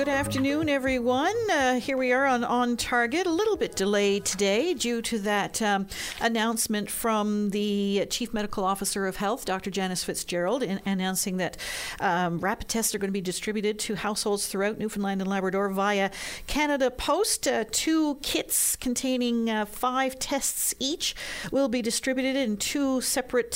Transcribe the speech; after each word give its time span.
Good 0.00 0.08
afternoon, 0.08 0.70
everyone. 0.70 1.36
Uh, 1.52 1.78
here 1.78 1.98
we 1.98 2.10
are 2.10 2.24
on 2.24 2.42
On 2.42 2.78
Target. 2.78 3.26
A 3.26 3.30
little 3.30 3.58
bit 3.58 3.76
delayed 3.76 4.24
today 4.24 4.72
due 4.72 5.02
to 5.02 5.18
that 5.18 5.60
um, 5.60 5.88
announcement 6.22 6.90
from 6.90 7.50
the 7.50 8.06
Chief 8.08 8.32
Medical 8.32 8.64
Officer 8.64 9.06
of 9.06 9.16
Health, 9.16 9.44
Dr. 9.44 9.70
Janice 9.70 10.02
Fitzgerald, 10.02 10.62
in 10.62 10.80
announcing 10.86 11.36
that 11.36 11.58
um, 12.00 12.38
rapid 12.38 12.68
tests 12.68 12.94
are 12.94 12.98
going 12.98 13.10
to 13.10 13.12
be 13.12 13.20
distributed 13.20 13.78
to 13.80 13.94
households 13.94 14.46
throughout 14.46 14.78
Newfoundland 14.78 15.20
and 15.20 15.28
Labrador 15.28 15.68
via 15.68 16.10
Canada 16.46 16.90
Post. 16.90 17.46
Uh, 17.46 17.66
two 17.70 18.14
kits 18.22 18.76
containing 18.76 19.50
uh, 19.50 19.66
five 19.66 20.18
tests 20.18 20.74
each 20.78 21.14
will 21.52 21.68
be 21.68 21.82
distributed 21.82 22.36
in 22.36 22.56
two 22.56 23.02
separate 23.02 23.54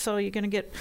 so 0.00 0.16
you're 0.16 0.30
going 0.30 0.44
to 0.44 0.48
get 0.48 0.72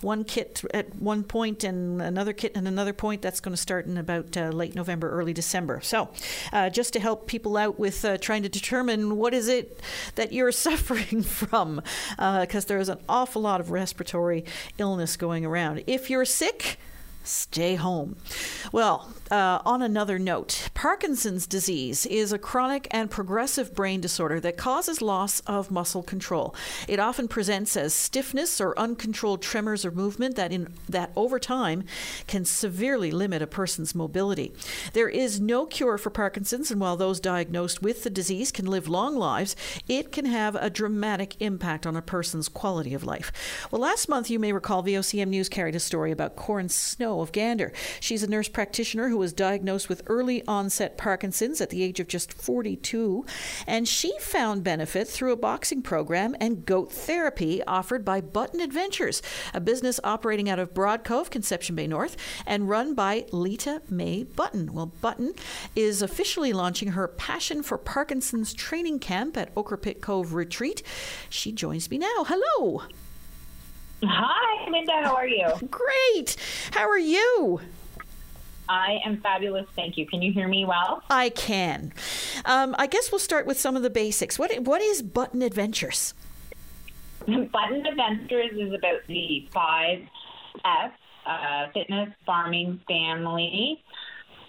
one 0.00 0.24
kit 0.24 0.62
at 0.72 0.94
one 0.96 1.24
point 1.24 1.64
and 1.64 2.00
another 2.00 2.32
kit 2.32 2.56
at 2.56 2.64
another 2.64 2.92
point. 2.92 3.20
That's 3.20 3.40
going 3.40 3.54
to 3.54 3.60
start 3.60 3.86
in 3.86 3.96
about 3.98 4.36
uh, 4.36 4.49
late 4.52 4.74
November, 4.74 5.10
early 5.10 5.32
December. 5.32 5.80
So, 5.80 6.10
uh, 6.52 6.70
just 6.70 6.92
to 6.94 7.00
help 7.00 7.26
people 7.26 7.56
out 7.56 7.78
with 7.78 8.04
uh, 8.04 8.18
trying 8.18 8.42
to 8.42 8.48
determine 8.48 9.16
what 9.16 9.34
is 9.34 9.48
it 9.48 9.80
that 10.14 10.32
you're 10.32 10.52
suffering 10.68 11.22
from, 11.22 11.82
because 12.10 12.64
uh, 12.64 12.68
there 12.68 12.78
is 12.78 12.88
an 12.88 12.98
awful 13.08 13.42
lot 13.42 13.60
of 13.60 13.70
respiratory 13.70 14.44
illness 14.78 15.16
going 15.16 15.44
around. 15.44 15.84
If 15.86 16.10
you're 16.10 16.24
sick, 16.24 16.78
stay 17.22 17.74
home. 17.74 18.16
Well, 18.72 19.12
uh, 19.30 19.60
on 19.64 19.82
another 19.82 20.18
note, 20.18 20.70
Parkinson's 20.74 21.46
disease 21.46 22.04
is 22.06 22.32
a 22.32 22.38
chronic 22.38 22.88
and 22.90 23.10
progressive 23.10 23.74
brain 23.74 24.00
disorder 24.00 24.40
that 24.40 24.56
causes 24.56 25.00
loss 25.00 25.40
of 25.40 25.70
muscle 25.70 26.02
control. 26.02 26.54
It 26.88 26.98
often 26.98 27.28
presents 27.28 27.76
as 27.76 27.94
stiffness 27.94 28.60
or 28.60 28.76
uncontrolled 28.78 29.42
tremors 29.42 29.84
or 29.84 29.90
movement 29.90 30.34
that 30.36 30.52
in 30.52 30.74
that 30.88 31.12
over 31.14 31.38
time 31.38 31.84
can 32.26 32.44
severely 32.44 33.10
limit 33.10 33.42
a 33.42 33.46
person's 33.46 33.94
mobility. 33.94 34.52
There 34.94 35.08
is 35.08 35.40
no 35.40 35.66
cure 35.66 35.98
for 35.98 36.10
Parkinson's, 36.10 36.70
and 36.70 36.80
while 36.80 36.96
those 36.96 37.20
diagnosed 37.20 37.82
with 37.82 38.02
the 38.02 38.10
disease 38.10 38.50
can 38.50 38.66
live 38.66 38.88
long 38.88 39.16
lives, 39.16 39.54
it 39.88 40.10
can 40.10 40.24
have 40.24 40.56
a 40.56 40.70
dramatic 40.70 41.36
impact 41.40 41.86
on 41.86 41.96
a 41.96 42.02
person's 42.02 42.48
quality 42.48 42.94
of 42.94 43.04
life. 43.04 43.30
Well, 43.70 43.82
last 43.82 44.08
month 44.08 44.30
you 44.30 44.38
may 44.38 44.52
recall 44.52 44.82
VOCM 44.82 45.28
News 45.28 45.48
carried 45.48 45.76
a 45.76 45.80
story 45.80 46.10
about 46.10 46.34
Corin 46.34 46.68
Snow 46.68 47.09
of 47.18 47.32
Gander. 47.32 47.72
She's 47.98 48.22
a 48.22 48.30
nurse 48.30 48.48
practitioner 48.48 49.08
who 49.08 49.18
was 49.18 49.32
diagnosed 49.32 49.88
with 49.88 50.02
early 50.06 50.42
onset 50.46 50.96
Parkinson's 50.96 51.60
at 51.60 51.70
the 51.70 51.82
age 51.82 51.98
of 51.98 52.08
just 52.08 52.32
42, 52.32 53.24
and 53.66 53.88
she 53.88 54.12
found 54.20 54.62
benefit 54.62 55.08
through 55.08 55.32
a 55.32 55.36
boxing 55.36 55.82
program 55.82 56.36
and 56.40 56.64
goat 56.64 56.92
therapy 56.92 57.62
offered 57.64 58.04
by 58.04 58.20
Button 58.20 58.60
Adventures, 58.60 59.22
a 59.52 59.60
business 59.60 59.98
operating 60.04 60.48
out 60.48 60.58
of 60.58 60.74
Broad 60.74 61.04
Cove, 61.04 61.30
Conception 61.30 61.74
Bay 61.74 61.86
North, 61.86 62.16
and 62.46 62.68
run 62.68 62.94
by 62.94 63.26
Lita 63.32 63.82
May 63.88 64.24
Button. 64.24 64.72
Well, 64.72 64.92
Button 65.00 65.34
is 65.74 66.02
officially 66.02 66.52
launching 66.52 66.92
her 66.92 67.08
Passion 67.08 67.62
for 67.62 67.78
Parkinson's 67.78 68.54
training 68.54 68.98
camp 68.98 69.36
at 69.36 69.50
Ochre 69.56 69.76
Pit 69.76 70.00
Cove 70.00 70.34
Retreat. 70.34 70.82
She 71.28 71.52
joins 71.52 71.90
me 71.90 71.98
now. 71.98 72.24
Hello. 72.26 72.82
Hi, 74.02 74.70
Linda. 74.70 74.92
How 75.02 75.14
are 75.14 75.28
you? 75.28 75.48
Great. 75.70 76.36
How 76.72 76.88
are 76.88 76.98
you? 76.98 77.60
I 78.68 79.00
am 79.04 79.20
fabulous. 79.20 79.66
Thank 79.74 79.98
you. 79.98 80.06
Can 80.06 80.22
you 80.22 80.32
hear 80.32 80.46
me 80.48 80.64
well? 80.64 81.02
I 81.10 81.30
can. 81.30 81.92
Um, 82.44 82.74
I 82.78 82.86
guess 82.86 83.10
we'll 83.10 83.18
start 83.18 83.46
with 83.46 83.58
some 83.58 83.76
of 83.76 83.82
the 83.82 83.90
basics. 83.90 84.38
What 84.38 84.56
What 84.60 84.80
is 84.80 85.02
Button 85.02 85.42
Adventures? 85.42 86.14
Button 87.26 87.86
Adventures 87.86 88.52
is 88.52 88.72
about 88.72 89.06
the 89.08 89.48
five 89.52 90.00
F 90.64 90.92
uh, 91.26 91.66
fitness, 91.74 92.10
farming, 92.24 92.80
family, 92.86 93.82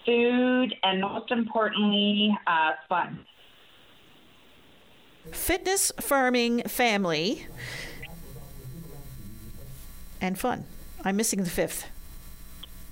food, 0.06 0.74
and 0.82 1.00
most 1.00 1.30
importantly, 1.30 2.36
uh, 2.46 2.72
fun. 2.88 3.26
Fitness, 5.30 5.92
farming, 6.00 6.62
family, 6.62 7.46
and 10.22 10.38
fun. 10.38 10.64
I'm 11.04 11.16
missing 11.16 11.42
the 11.42 11.50
fifth. 11.50 11.86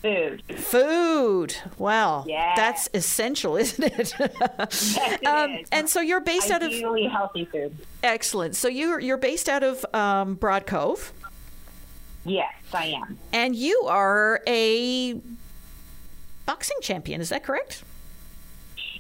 Food. 0.03 0.43
Food. 0.57 1.55
Wow. 1.79 2.25
Yeah. 2.27 2.55
That's 2.57 2.89
essential, 2.95 3.57
isn't 3.63 3.85
it? 3.85 4.15
yes, 4.19 4.97
it 4.99 5.27
um, 5.27 5.51
is. 5.53 5.69
And 5.73 5.89
so 5.89 6.01
you're 6.01 6.21
based 6.21 6.51
out 6.51 6.63
of 6.63 6.69
Ideally 6.71 7.07
healthy 7.07 7.45
food. 7.45 7.77
excellent. 8.03 8.57
So 8.57 8.67
you're 8.69 8.99
you're 8.99 9.19
based 9.19 9.49
out 9.49 9.63
of 9.63 9.85
um, 9.95 10.35
Broad 10.35 10.67
Cove, 10.67 11.13
Yes, 12.25 12.53
I 12.73 12.87
am. 12.87 13.19
and 13.33 13.55
you 13.55 13.83
are 13.89 14.41
a 14.47 15.21
boxing 16.47 16.79
champion. 16.83 17.21
Is 17.21 17.29
that 17.29 17.45
correct? 17.45 17.85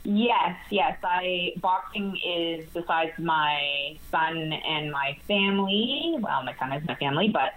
Yes, 0.02 0.56
yes. 0.70 0.96
I 1.04 1.52
boxing 1.58 2.16
is 2.24 2.66
besides 2.72 3.12
my 3.18 3.98
son 4.10 4.52
and 4.52 4.90
my 4.90 5.18
family. 5.28 6.16
Well, 6.18 6.42
my 6.42 6.54
son 6.58 6.72
is 6.72 6.86
my 6.88 6.94
family, 6.94 7.28
but 7.28 7.52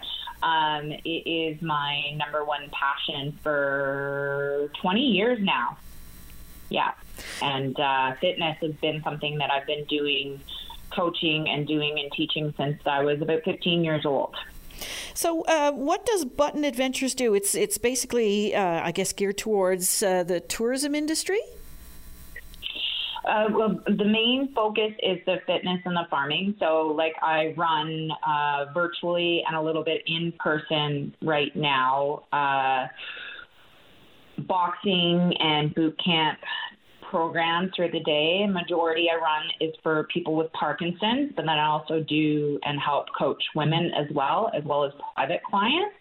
um, 0.46 0.92
it 0.92 1.10
is 1.26 1.62
my 1.62 2.12
number 2.16 2.44
one 2.44 2.70
passion 2.72 3.38
for 3.42 4.70
20 4.82 5.00
years 5.00 5.40
now. 5.42 5.78
Yeah, 6.70 6.92
and 7.42 7.80
uh, 7.80 8.16
fitness 8.16 8.58
has 8.62 8.74
been 8.74 9.02
something 9.04 9.38
that 9.38 9.50
I've 9.50 9.68
been 9.68 9.86
doing, 9.86 10.42
coaching 10.92 11.48
and 11.48 11.66
doing 11.66 11.98
and 12.00 12.12
teaching 12.12 12.54
since 12.58 12.82
I 12.86 13.04
was 13.04 13.22
about 13.22 13.44
15 13.44 13.84
years 13.84 14.06
old. 14.06 14.36
So, 15.14 15.44
uh, 15.44 15.72
what 15.72 16.06
does 16.06 16.26
Button 16.26 16.66
Adventures 16.66 17.16
do? 17.16 17.34
It's 17.36 17.56
it's 17.56 17.78
basically, 17.78 18.54
uh, 18.54 18.82
I 18.84 18.92
guess, 18.92 19.14
geared 19.14 19.38
towards 19.38 20.04
uh, 20.04 20.24
the 20.24 20.42
tourism 20.42 20.94
industry. 20.94 21.40
Uh, 23.26 23.46
well, 23.52 23.80
the 23.86 24.06
main 24.06 24.52
focus 24.54 24.92
is 25.02 25.18
the 25.26 25.38
fitness 25.48 25.80
and 25.86 25.96
the 25.96 26.04
farming. 26.10 26.56
So, 26.60 26.94
like, 26.98 27.14
I 27.22 27.54
run 27.56 28.10
uh, 28.28 28.66
virtually 28.74 29.44
and 29.48 29.56
a 29.56 29.62
little 29.62 29.84
bit 29.84 30.02
in 30.08 30.34
person 30.40 31.16
right 31.22 31.56
now. 31.56 32.24
Uh, 32.34 32.88
boxing 34.48 35.34
and 35.40 35.74
boot 35.74 35.98
camp 36.04 36.40
programs 37.10 37.72
through 37.76 37.92
the 37.92 38.00
day. 38.00 38.46
Majority 38.48 39.08
I 39.10 39.18
run 39.18 39.44
is 39.62 39.74
for 39.84 40.08
people 40.12 40.36
with 40.36 40.52
Parkinson's, 40.54 41.32
but 41.36 41.46
then 41.46 41.50
I 41.50 41.68
also 41.68 42.04
do 42.10 42.60
and 42.64 42.80
help 42.80 43.06
coach 43.18 43.42
women 43.56 43.92
as 43.96 44.08
well, 44.16 44.52
as 44.58 44.64
well 44.66 44.84
as 44.84 44.92
private 45.16 45.44
clients. 45.44 45.96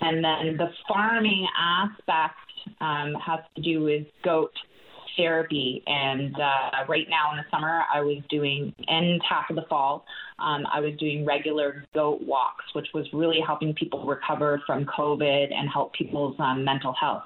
And 0.00 0.22
then 0.22 0.56
the 0.58 0.68
farming 0.86 1.46
aspect 1.58 2.36
um, 2.80 3.14
has 3.14 3.40
to 3.56 3.62
do 3.62 3.82
with 3.82 4.06
goat 4.22 4.52
therapy. 5.18 5.82
And 5.86 6.34
uh, 6.34 6.84
right 6.88 7.06
now 7.10 7.32
in 7.32 7.36
the 7.36 7.44
summer, 7.50 7.82
I 7.92 8.00
was 8.00 8.22
doing, 8.30 8.74
and 8.86 9.20
half 9.28 9.50
of 9.50 9.56
the 9.56 9.66
fall, 9.68 10.06
um, 10.38 10.66
I 10.72 10.80
was 10.80 10.94
doing 10.98 11.26
regular 11.26 11.84
goat 11.92 12.22
walks, 12.22 12.64
which 12.72 12.86
was 12.94 13.06
really 13.12 13.40
helping 13.44 13.74
people 13.74 14.06
recover 14.06 14.62
from 14.66 14.86
COVID 14.86 15.52
and 15.52 15.68
help 15.68 15.92
people's 15.92 16.36
um, 16.38 16.64
mental 16.64 16.94
health. 16.94 17.24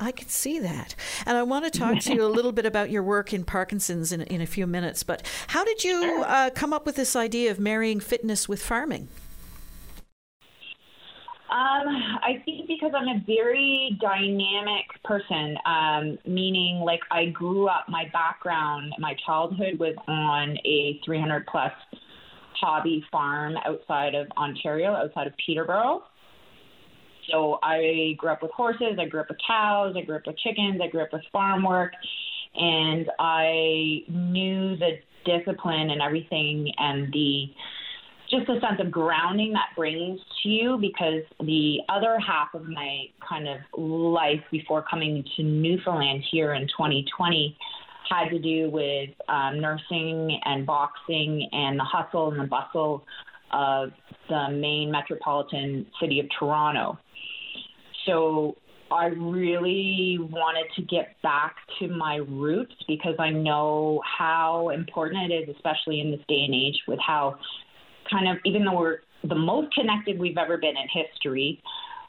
I 0.00 0.12
could 0.12 0.30
see 0.30 0.58
that. 0.60 0.94
And 1.26 1.36
I 1.36 1.42
want 1.42 1.70
to 1.70 1.78
talk 1.78 2.00
to 2.00 2.14
you 2.14 2.24
a 2.24 2.28
little 2.28 2.52
bit 2.52 2.64
about 2.64 2.90
your 2.90 3.02
work 3.02 3.32
in 3.34 3.44
Parkinson's 3.44 4.12
in, 4.12 4.22
in 4.22 4.40
a 4.40 4.46
few 4.46 4.66
minutes. 4.66 5.02
But 5.02 5.22
how 5.48 5.64
did 5.64 5.84
you 5.84 6.24
uh, 6.26 6.50
come 6.50 6.72
up 6.72 6.86
with 6.86 6.96
this 6.96 7.14
idea 7.14 7.50
of 7.50 7.58
marrying 7.58 8.00
fitness 8.00 8.48
with 8.48 8.62
farming? 8.62 9.08
Um, 11.48 11.86
I 12.24 12.42
think 12.44 12.66
because 12.66 12.90
I'm 12.92 13.06
a 13.06 13.22
very 13.24 13.96
dynamic 14.00 14.84
person, 15.04 15.56
um, 15.64 16.18
meaning 16.26 16.80
like 16.84 17.00
I 17.12 17.26
grew 17.26 17.68
up, 17.68 17.84
my 17.88 18.06
background, 18.12 18.92
my 18.98 19.14
childhood 19.24 19.78
was 19.78 19.94
on 20.08 20.58
a 20.64 21.00
300 21.04 21.46
plus 21.46 21.70
hobby 22.60 23.04
farm 23.12 23.54
outside 23.64 24.16
of 24.16 24.26
Ontario, 24.36 24.92
outside 24.92 25.28
of 25.28 25.34
Peterborough. 25.44 26.02
So 27.30 27.60
I 27.62 28.16
grew 28.18 28.30
up 28.30 28.42
with 28.42 28.50
horses, 28.50 28.98
I 28.98 29.06
grew 29.06 29.20
up 29.20 29.28
with 29.28 29.38
cows, 29.46 29.94
I 29.96 30.02
grew 30.02 30.16
up 30.16 30.26
with 30.26 30.38
chickens, 30.38 30.80
I 30.82 30.88
grew 30.88 31.02
up 31.02 31.12
with 31.12 31.22
farm 31.32 31.62
work, 31.62 31.92
and 32.56 33.08
I 33.20 34.02
knew 34.08 34.76
the 34.76 34.98
discipline 35.24 35.90
and 35.90 36.00
everything 36.00 36.72
and 36.78 37.12
the 37.12 37.46
just 38.30 38.48
a 38.48 38.60
sense 38.60 38.80
of 38.80 38.90
grounding 38.90 39.52
that 39.52 39.68
brings 39.76 40.20
to 40.42 40.48
you 40.48 40.78
because 40.80 41.22
the 41.40 41.78
other 41.88 42.18
half 42.18 42.48
of 42.54 42.66
my 42.66 43.04
kind 43.26 43.48
of 43.48 43.58
life 43.78 44.42
before 44.50 44.84
coming 44.88 45.24
to 45.36 45.42
Newfoundland 45.42 46.22
here 46.30 46.54
in 46.54 46.62
2020 46.62 47.56
had 48.08 48.28
to 48.30 48.38
do 48.38 48.70
with 48.70 49.10
um, 49.28 49.60
nursing 49.60 50.40
and 50.44 50.66
boxing 50.66 51.48
and 51.52 51.78
the 51.78 51.84
hustle 51.84 52.30
and 52.30 52.40
the 52.40 52.46
bustle 52.46 53.04
of 53.52 53.90
the 54.28 54.48
main 54.50 54.90
metropolitan 54.90 55.86
city 56.00 56.20
of 56.20 56.26
Toronto. 56.38 56.98
So 58.06 58.56
I 58.90 59.06
really 59.06 60.18
wanted 60.20 60.66
to 60.76 60.82
get 60.82 61.20
back 61.22 61.56
to 61.80 61.88
my 61.88 62.16
roots 62.16 62.74
because 62.86 63.16
I 63.18 63.30
know 63.30 64.00
how 64.18 64.70
important 64.70 65.30
it 65.30 65.34
is, 65.34 65.54
especially 65.56 66.00
in 66.00 66.10
this 66.12 66.20
day 66.28 66.44
and 66.44 66.54
age, 66.54 66.80
with 66.86 67.00
how 67.04 67.36
kind 68.10 68.28
of, 68.28 68.36
even 68.44 68.64
though 68.64 68.78
we're 68.78 68.98
the 69.24 69.34
most 69.34 69.74
connected 69.74 70.18
we've 70.18 70.38
ever 70.38 70.56
been 70.56 70.74
in 70.76 71.04
history, 71.04 71.62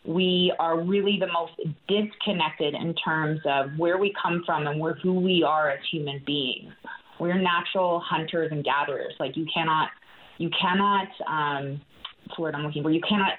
we 0.05 0.53
are 0.59 0.81
really 0.81 1.19
the 1.19 1.27
most 1.27 1.53
disconnected 1.87 2.73
in 2.73 2.95
terms 2.95 3.39
of 3.45 3.71
where 3.77 3.97
we 3.97 4.13
come 4.21 4.43
from 4.45 4.67
and 4.67 4.79
where 4.79 4.95
who 5.03 5.13
we 5.13 5.43
are 5.43 5.69
as 5.69 5.79
human 5.91 6.21
beings. 6.25 6.71
We're 7.19 7.39
natural 7.39 8.01
hunters 8.05 8.49
and 8.51 8.63
gatherers. 8.63 9.13
Like 9.19 9.35
you 9.35 9.45
cannot, 9.53 9.89
you 10.37 10.49
cannot. 10.59 11.07
Um, 11.27 11.81
what's 12.23 12.37
the 12.37 12.41
word 12.41 12.55
I'm 12.55 12.63
looking 12.63 12.83
for? 12.83 12.91
You 12.91 13.01
cannot 13.07 13.33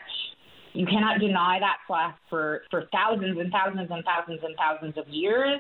you 0.75 0.87
cannot 0.87 1.19
deny 1.19 1.59
that 1.61 1.79
fact 1.89 2.21
for, 2.31 2.63
for 2.71 2.85
thousands 2.93 3.39
and 3.39 3.51
thousands 3.51 3.89
and 3.91 4.05
thousands 4.05 4.41
and 4.45 4.55
thousands 4.57 4.97
of 4.97 5.13
years. 5.13 5.59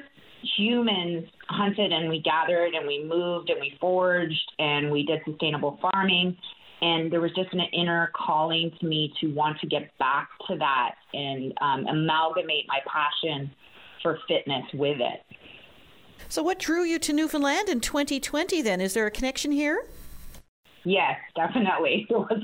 Humans 0.56 1.26
hunted 1.48 1.92
and 1.92 2.08
we 2.08 2.22
gathered 2.22 2.74
and 2.74 2.86
we 2.86 3.02
moved 3.02 3.50
and 3.50 3.58
we 3.60 3.76
foraged 3.80 4.52
and 4.58 4.92
we 4.92 5.02
did 5.04 5.20
sustainable 5.26 5.78
farming. 5.82 6.36
And 6.80 7.12
there 7.12 7.20
was 7.20 7.32
just 7.34 7.52
an 7.52 7.60
inner 7.72 8.10
calling 8.14 8.70
to 8.80 8.86
me 8.86 9.12
to 9.20 9.28
want 9.28 9.58
to 9.60 9.66
get 9.66 9.96
back 9.98 10.28
to 10.48 10.56
that 10.56 10.94
and 11.12 11.52
um, 11.60 11.86
amalgamate 11.86 12.66
my 12.68 12.78
passion 12.86 13.50
for 14.02 14.18
fitness 14.28 14.64
with 14.74 14.98
it. 15.00 15.22
So, 16.28 16.42
what 16.42 16.58
drew 16.58 16.84
you 16.84 16.98
to 17.00 17.12
Newfoundland 17.12 17.68
in 17.68 17.80
2020 17.80 18.62
then? 18.62 18.80
Is 18.80 18.94
there 18.94 19.06
a 19.06 19.10
connection 19.10 19.50
here? 19.50 19.84
Yes, 20.84 21.18
definitely. 21.36 22.06
It 22.10 22.16
was 22.16 22.42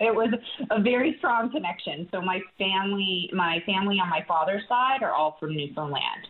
it 0.00 0.14
was 0.14 0.32
a 0.70 0.80
very 0.80 1.14
strong 1.18 1.50
connection. 1.50 2.08
So 2.10 2.20
my 2.20 2.40
family, 2.58 3.30
my 3.32 3.62
family 3.64 3.98
on 3.98 4.10
my 4.10 4.24
father's 4.28 4.62
side 4.68 5.02
are 5.02 5.12
all 5.12 5.36
from 5.40 5.54
Newfoundland. 5.54 6.26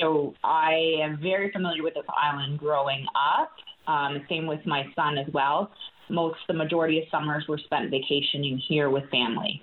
So 0.00 0.34
I 0.42 0.96
am 1.02 1.20
very 1.20 1.52
familiar 1.52 1.82
with 1.82 1.94
this 1.94 2.04
island 2.08 2.58
growing 2.58 3.06
up. 3.14 3.52
Um, 3.86 4.24
same 4.28 4.46
with 4.46 4.64
my 4.66 4.84
son 4.96 5.18
as 5.18 5.26
well. 5.32 5.70
Most 6.08 6.38
the 6.48 6.54
majority 6.54 6.98
of 6.98 7.04
summers 7.10 7.46
were 7.48 7.58
spent 7.58 7.90
vacationing 7.90 8.58
here 8.58 8.90
with 8.90 9.08
family. 9.10 9.62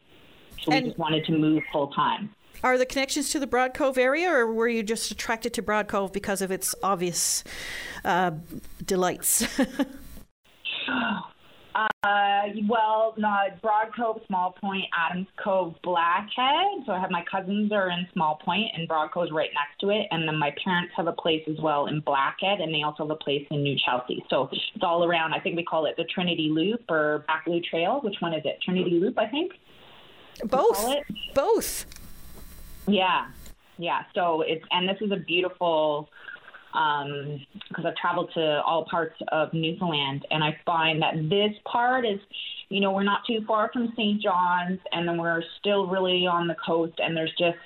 So 0.63 0.71
and 0.71 0.83
we 0.83 0.89
just 0.89 0.99
wanted 0.99 1.25
to 1.25 1.37
move 1.37 1.63
full 1.71 1.87
time. 1.87 2.33
Are 2.63 2.77
the 2.77 2.85
connections 2.85 3.29
to 3.31 3.39
the 3.39 3.47
Broad 3.47 3.73
Cove 3.73 3.97
area, 3.97 4.29
or 4.29 4.53
were 4.53 4.67
you 4.67 4.83
just 4.83 5.09
attracted 5.09 5.53
to 5.55 5.61
Broad 5.61 5.87
Cove 5.87 6.13
because 6.13 6.41
of 6.41 6.51
its 6.51 6.75
obvious 6.83 7.43
uh, 8.05 8.31
delights? 8.85 9.47
Uh, 12.03 12.47
well, 12.67 13.13
no, 13.15 13.31
Broad 13.61 13.95
Cove, 13.95 14.21
Small 14.25 14.55
Point, 14.59 14.85
Adams 14.97 15.27
Cove, 15.43 15.75
Blackhead. 15.83 16.83
So 16.87 16.93
I 16.93 16.99
have 16.99 17.11
my 17.11 17.23
cousins 17.29 17.71
are 17.71 17.91
in 17.91 18.07
Small 18.13 18.39
Point, 18.43 18.71
and 18.75 18.87
Broad 18.87 19.11
Cove 19.11 19.25
is 19.25 19.31
right 19.31 19.51
next 19.53 19.79
to 19.81 19.91
it. 19.91 20.07
And 20.09 20.27
then 20.27 20.35
my 20.39 20.51
parents 20.63 20.91
have 20.97 21.05
a 21.05 21.11
place 21.11 21.43
as 21.47 21.59
well 21.61 21.85
in 21.85 21.99
Blackhead, 21.99 22.59
and 22.59 22.73
they 22.73 22.81
also 22.81 23.03
have 23.03 23.11
a 23.11 23.23
place 23.23 23.45
in 23.51 23.61
New 23.61 23.77
Chelsea. 23.85 24.25
So 24.31 24.49
it's 24.51 24.81
all 24.81 25.05
around. 25.05 25.33
I 25.33 25.39
think 25.39 25.55
we 25.55 25.63
call 25.63 25.85
it 25.85 25.93
the 25.95 26.05
Trinity 26.05 26.49
Loop 26.51 26.89
or 26.89 27.23
Baccalieu 27.27 27.61
Trail. 27.69 27.99
Which 28.03 28.15
one 28.19 28.33
is 28.33 28.41
it? 28.45 28.57
Trinity 28.63 28.99
Loop, 28.99 29.19
I 29.19 29.27
think. 29.27 29.51
Both. 30.45 30.83
Both. 31.35 31.85
Yeah, 32.87 33.27
yeah. 33.77 34.05
So 34.15 34.41
it's 34.41 34.65
and 34.71 34.89
this 34.89 34.97
is 35.01 35.11
a 35.11 35.17
beautiful 35.17 36.09
because 36.71 37.85
um, 37.85 37.85
I've 37.85 37.95
traveled 37.95 38.31
to 38.33 38.61
all 38.63 38.85
parts 38.89 39.15
of 39.29 39.53
Newfoundland, 39.53 40.25
and 40.31 40.43
I 40.43 40.57
find 40.65 41.01
that 41.01 41.15
this 41.29 41.51
part 41.65 42.05
is, 42.05 42.19
you 42.69 42.79
know, 42.79 42.91
we're 42.91 43.03
not 43.03 43.21
too 43.27 43.43
far 43.45 43.69
from 43.73 43.91
St. 43.97 44.21
John's, 44.21 44.79
and 44.91 45.07
then 45.07 45.17
we're 45.17 45.43
still 45.59 45.87
really 45.87 46.25
on 46.25 46.47
the 46.47 46.55
coast, 46.65 46.93
and 46.99 47.15
there's 47.15 47.33
just 47.37 47.57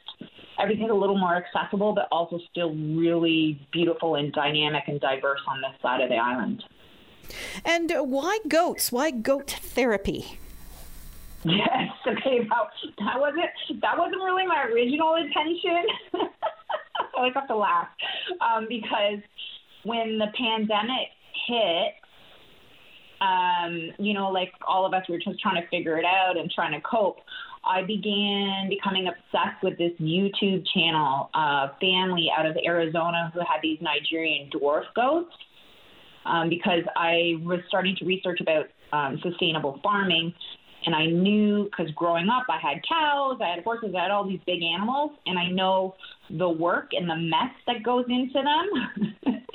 everything's 0.59 0.91
a 0.91 0.93
little 0.93 1.17
more 1.17 1.35
accessible, 1.35 1.93
but 1.93 2.07
also 2.11 2.39
still 2.51 2.73
really 2.73 3.59
beautiful 3.71 4.15
and 4.15 4.31
dynamic 4.33 4.83
and 4.87 4.99
diverse 4.99 5.41
on 5.47 5.61
this 5.61 5.79
side 5.81 6.01
of 6.01 6.09
the 6.09 6.15
island. 6.15 6.63
And 7.63 7.91
why 7.91 8.39
goats? 8.47 8.91
Why 8.91 9.11
goat 9.11 9.51
therapy? 9.51 10.39
Yes, 11.47 11.91
okay, 12.07 12.39
that, 12.39 12.95
that 12.97 13.19
wasn't 13.19 13.45
that 13.79 13.97
wasn't 13.99 14.23
really 14.23 14.47
my 14.47 14.63
original 14.63 15.13
intention. 15.13 15.85
I 17.15 17.19
always 17.19 17.33
have 17.33 17.47
to 17.47 17.55
laugh 17.55 17.87
um, 18.41 18.67
because 18.67 19.19
when 19.83 20.17
the 20.17 20.27
pandemic 20.37 21.09
hit, 21.47 21.93
um, 23.21 23.91
you 23.97 24.13
know, 24.13 24.29
like 24.29 24.51
all 24.67 24.85
of 24.85 24.93
us 24.93 25.03
were 25.07 25.17
just 25.17 25.39
trying 25.39 25.61
to 25.61 25.67
figure 25.69 25.97
it 25.97 26.05
out 26.05 26.37
and 26.37 26.51
trying 26.51 26.73
to 26.73 26.81
cope. 26.81 27.17
I 27.63 27.81
began 27.81 28.69
becoming 28.69 29.07
obsessed 29.07 29.63
with 29.63 29.77
this 29.77 29.91
YouTube 29.99 30.63
channel, 30.73 31.29
uh, 31.33 31.69
family 31.81 32.27
out 32.37 32.45
of 32.45 32.55
Arizona 32.63 33.31
who 33.33 33.39
had 33.39 33.59
these 33.63 33.79
Nigerian 33.81 34.49
dwarf 34.51 34.83
goats. 34.95 35.33
Um, 36.25 36.49
because 36.49 36.81
I 36.95 37.35
was 37.43 37.59
starting 37.67 37.95
to 37.99 38.05
research 38.05 38.41
about 38.41 38.65
um, 38.91 39.19
sustainable 39.21 39.79
farming, 39.83 40.33
and 40.85 40.95
I 40.95 41.05
knew 41.07 41.65
because 41.65 41.91
growing 41.95 42.29
up, 42.29 42.45
I 42.49 42.59
had 42.59 42.81
cows, 42.87 43.39
I 43.41 43.55
had 43.55 43.63
horses, 43.63 43.93
I 43.97 44.03
had 44.03 44.11
all 44.11 44.27
these 44.27 44.39
big 44.45 44.61
animals, 44.61 45.11
and 45.25 45.37
I 45.37 45.49
know 45.49 45.95
the 46.29 46.49
work 46.49 46.91
and 46.93 47.09
the 47.09 47.15
mess 47.15 47.51
that 47.67 47.83
goes 47.83 48.05
into 48.07 48.41
them. 48.41 49.35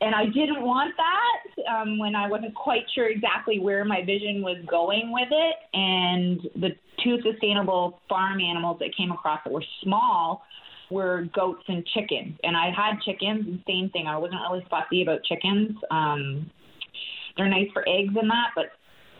and 0.00 0.14
I 0.14 0.26
didn't 0.26 0.62
want 0.62 0.94
that 0.96 1.72
um, 1.72 1.98
when 1.98 2.14
I 2.14 2.28
wasn't 2.28 2.54
quite 2.54 2.82
sure 2.94 3.08
exactly 3.08 3.58
where 3.58 3.84
my 3.84 4.04
vision 4.04 4.42
was 4.42 4.58
going 4.68 5.12
with 5.12 5.28
it. 5.30 5.56
And 5.72 6.40
the 6.54 6.70
two 7.02 7.18
sustainable 7.22 8.00
farm 8.08 8.40
animals 8.40 8.78
that 8.80 8.96
came 8.96 9.12
across 9.12 9.40
that 9.44 9.52
were 9.52 9.64
small 9.82 10.42
were 10.90 11.28
goats 11.34 11.64
and 11.68 11.84
chickens. 11.94 12.38
And 12.42 12.56
I 12.56 12.70
had 12.70 13.00
chickens, 13.04 13.46
and 13.46 13.60
same 13.66 13.90
thing. 13.90 14.06
I 14.06 14.18
wasn't 14.18 14.40
really 14.50 14.64
fussy 14.70 15.02
about 15.02 15.24
chickens. 15.24 15.76
Um, 15.90 16.50
they're 17.36 17.48
nice 17.48 17.68
for 17.72 17.86
eggs 17.88 18.14
and 18.20 18.30
that, 18.30 18.50
but 18.54 18.66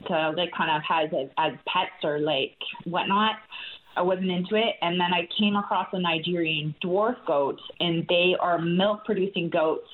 to 0.08 0.30
like 0.36 0.50
kind 0.56 0.70
of 0.70 0.82
has 0.82 1.10
as, 1.12 1.28
as 1.38 1.58
pets 1.66 2.04
or 2.04 2.18
like 2.18 2.56
whatnot. 2.84 3.36
I 3.96 4.02
wasn't 4.02 4.30
into 4.30 4.56
it. 4.56 4.76
And 4.82 5.00
then 5.00 5.12
I 5.12 5.26
came 5.38 5.56
across 5.56 5.88
the 5.92 5.98
Nigerian 5.98 6.74
dwarf 6.84 7.16
goats, 7.26 7.62
and 7.80 8.06
they 8.08 8.34
are 8.38 8.58
milk 8.58 9.04
producing 9.04 9.48
goats. 9.48 9.88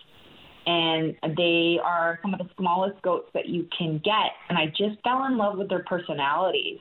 And 0.65 1.17
they 1.37 1.79
are 1.85 2.21
some 2.23 2.35
of 2.35 2.39
the 2.39 2.49
smallest 2.57 3.01
goats 3.03 3.29
that 3.35 3.49
you 3.49 3.67
can 3.77 4.01
get. 4.05 4.31
And 4.49 4.57
I 4.57 4.67
just 4.67 5.03
fell 5.03 5.25
in 5.27 5.37
love 5.37 5.59
with 5.59 5.69
their 5.69 5.85
personalities. 5.85 6.79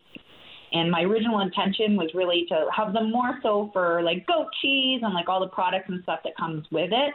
And 0.72 0.90
my 0.90 1.02
original 1.02 1.42
intention 1.42 1.96
was 1.98 2.10
really 2.14 2.46
to 2.50 2.68
have 2.76 2.94
them 2.94 3.12
more 3.12 3.40
so 3.44 3.70
for 3.74 4.02
like 4.04 4.26
goat 4.28 4.48
cheese 4.62 5.02
and 5.04 5.14
like 5.14 5.28
all 5.28 5.40
the 5.40 5.48
products 5.48 5.86
and 5.90 6.02
stuff 6.04 6.20
that 6.24 6.38
comes 6.38 6.66
with 6.72 6.92
it. 6.94 7.14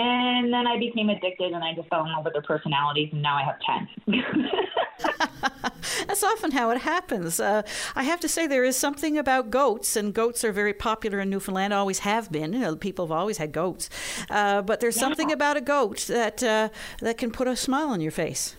And 0.00 0.50
then 0.50 0.66
I 0.66 0.78
became 0.78 1.10
addicted 1.10 1.52
and 1.52 1.62
I 1.62 1.74
just 1.74 1.86
fell 1.88 2.06
in 2.06 2.12
love 2.12 2.24
with 2.24 2.32
their 2.32 2.40
personalities, 2.40 3.10
and 3.12 3.20
now 3.20 3.36
I 3.36 3.44
have 3.44 3.58
10. 4.06 4.50
That's 6.06 6.22
often 6.22 6.52
how 6.52 6.70
it 6.70 6.78
happens. 6.78 7.38
Uh, 7.38 7.62
I 7.94 8.04
have 8.04 8.18
to 8.20 8.28
say, 8.28 8.46
there 8.46 8.64
is 8.64 8.76
something 8.76 9.18
about 9.18 9.50
goats, 9.50 9.96
and 9.96 10.14
goats 10.14 10.42
are 10.42 10.52
very 10.52 10.72
popular 10.72 11.20
in 11.20 11.28
Newfoundland, 11.28 11.74
always 11.74 11.98
have 11.98 12.32
been. 12.32 12.54
You 12.54 12.60
know, 12.60 12.76
people 12.76 13.04
have 13.06 13.12
always 13.12 13.36
had 13.36 13.52
goats. 13.52 13.90
Uh, 14.30 14.62
but 14.62 14.80
there's 14.80 14.96
yeah. 14.96 15.02
something 15.02 15.30
about 15.32 15.58
a 15.58 15.60
goat 15.60 16.06
that, 16.08 16.42
uh, 16.42 16.70
that 17.00 17.18
can 17.18 17.30
put 17.30 17.46
a 17.46 17.54
smile 17.54 17.90
on 17.90 18.00
your 18.00 18.12
face. 18.12 18.56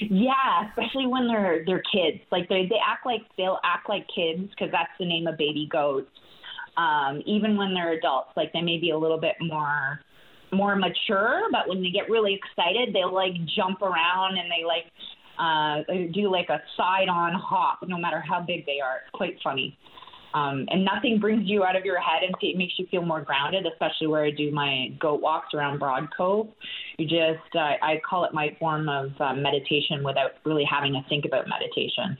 Yeah, 0.00 0.68
especially 0.70 1.06
when 1.06 1.28
they're 1.28 1.62
they're 1.64 1.82
kids. 1.92 2.24
Like 2.32 2.48
they 2.48 2.66
they 2.66 2.78
act 2.84 3.06
like 3.06 3.20
they'll 3.36 3.60
act 3.62 3.88
like 3.88 4.06
kids 4.12 4.48
because 4.50 4.72
that's 4.72 4.90
the 4.98 5.04
name 5.04 5.28
of 5.28 5.36
baby 5.36 5.68
goats. 5.70 6.10
Um, 6.76 7.22
even 7.24 7.56
when 7.56 7.72
they're 7.72 7.92
adults, 7.92 8.30
like 8.34 8.52
they 8.52 8.62
may 8.62 8.78
be 8.78 8.90
a 8.90 8.98
little 8.98 9.20
bit 9.20 9.36
more 9.40 10.00
more 10.52 10.76
mature, 10.76 11.42
but 11.50 11.68
when 11.68 11.82
they 11.82 11.90
get 11.90 12.10
really 12.10 12.34
excited, 12.34 12.94
they'll 12.94 13.14
like 13.14 13.32
jump 13.56 13.82
around 13.82 14.36
and 14.38 14.50
they 14.50 14.64
like 14.64 14.84
uh, 15.38 15.82
do 16.12 16.30
like 16.30 16.48
a 16.48 16.60
side 16.76 17.08
on 17.08 17.32
hop, 17.34 17.80
no 17.86 17.98
matter 17.98 18.20
how 18.20 18.40
big 18.40 18.66
they 18.66 18.80
are. 18.80 19.00
It's 19.04 19.10
quite 19.14 19.36
funny. 19.42 19.76
Um, 20.34 20.66
and 20.70 20.84
nothing 20.84 21.18
brings 21.20 21.42
you 21.44 21.64
out 21.64 21.76
of 21.76 21.84
your 21.84 22.00
head 22.00 22.22
and 22.22 22.34
it 22.40 22.56
makes 22.56 22.74
you 22.78 22.86
feel 22.90 23.02
more 23.02 23.20
grounded, 23.20 23.66
especially 23.66 24.06
where 24.06 24.24
I 24.24 24.30
do 24.30 24.50
my 24.50 24.88
goat 24.98 25.20
walks 25.20 25.52
around 25.54 25.78
Broad 25.78 26.08
Cove. 26.16 26.48
You 26.96 27.06
just, 27.06 27.54
uh, 27.54 27.76
I 27.82 28.00
call 28.08 28.24
it 28.24 28.32
my 28.32 28.56
form 28.58 28.88
of 28.88 29.10
uh, 29.20 29.34
meditation 29.34 30.02
without 30.02 30.32
really 30.44 30.64
having 30.64 30.94
to 30.94 31.02
think 31.08 31.26
about 31.26 31.46
meditation. 31.48 32.16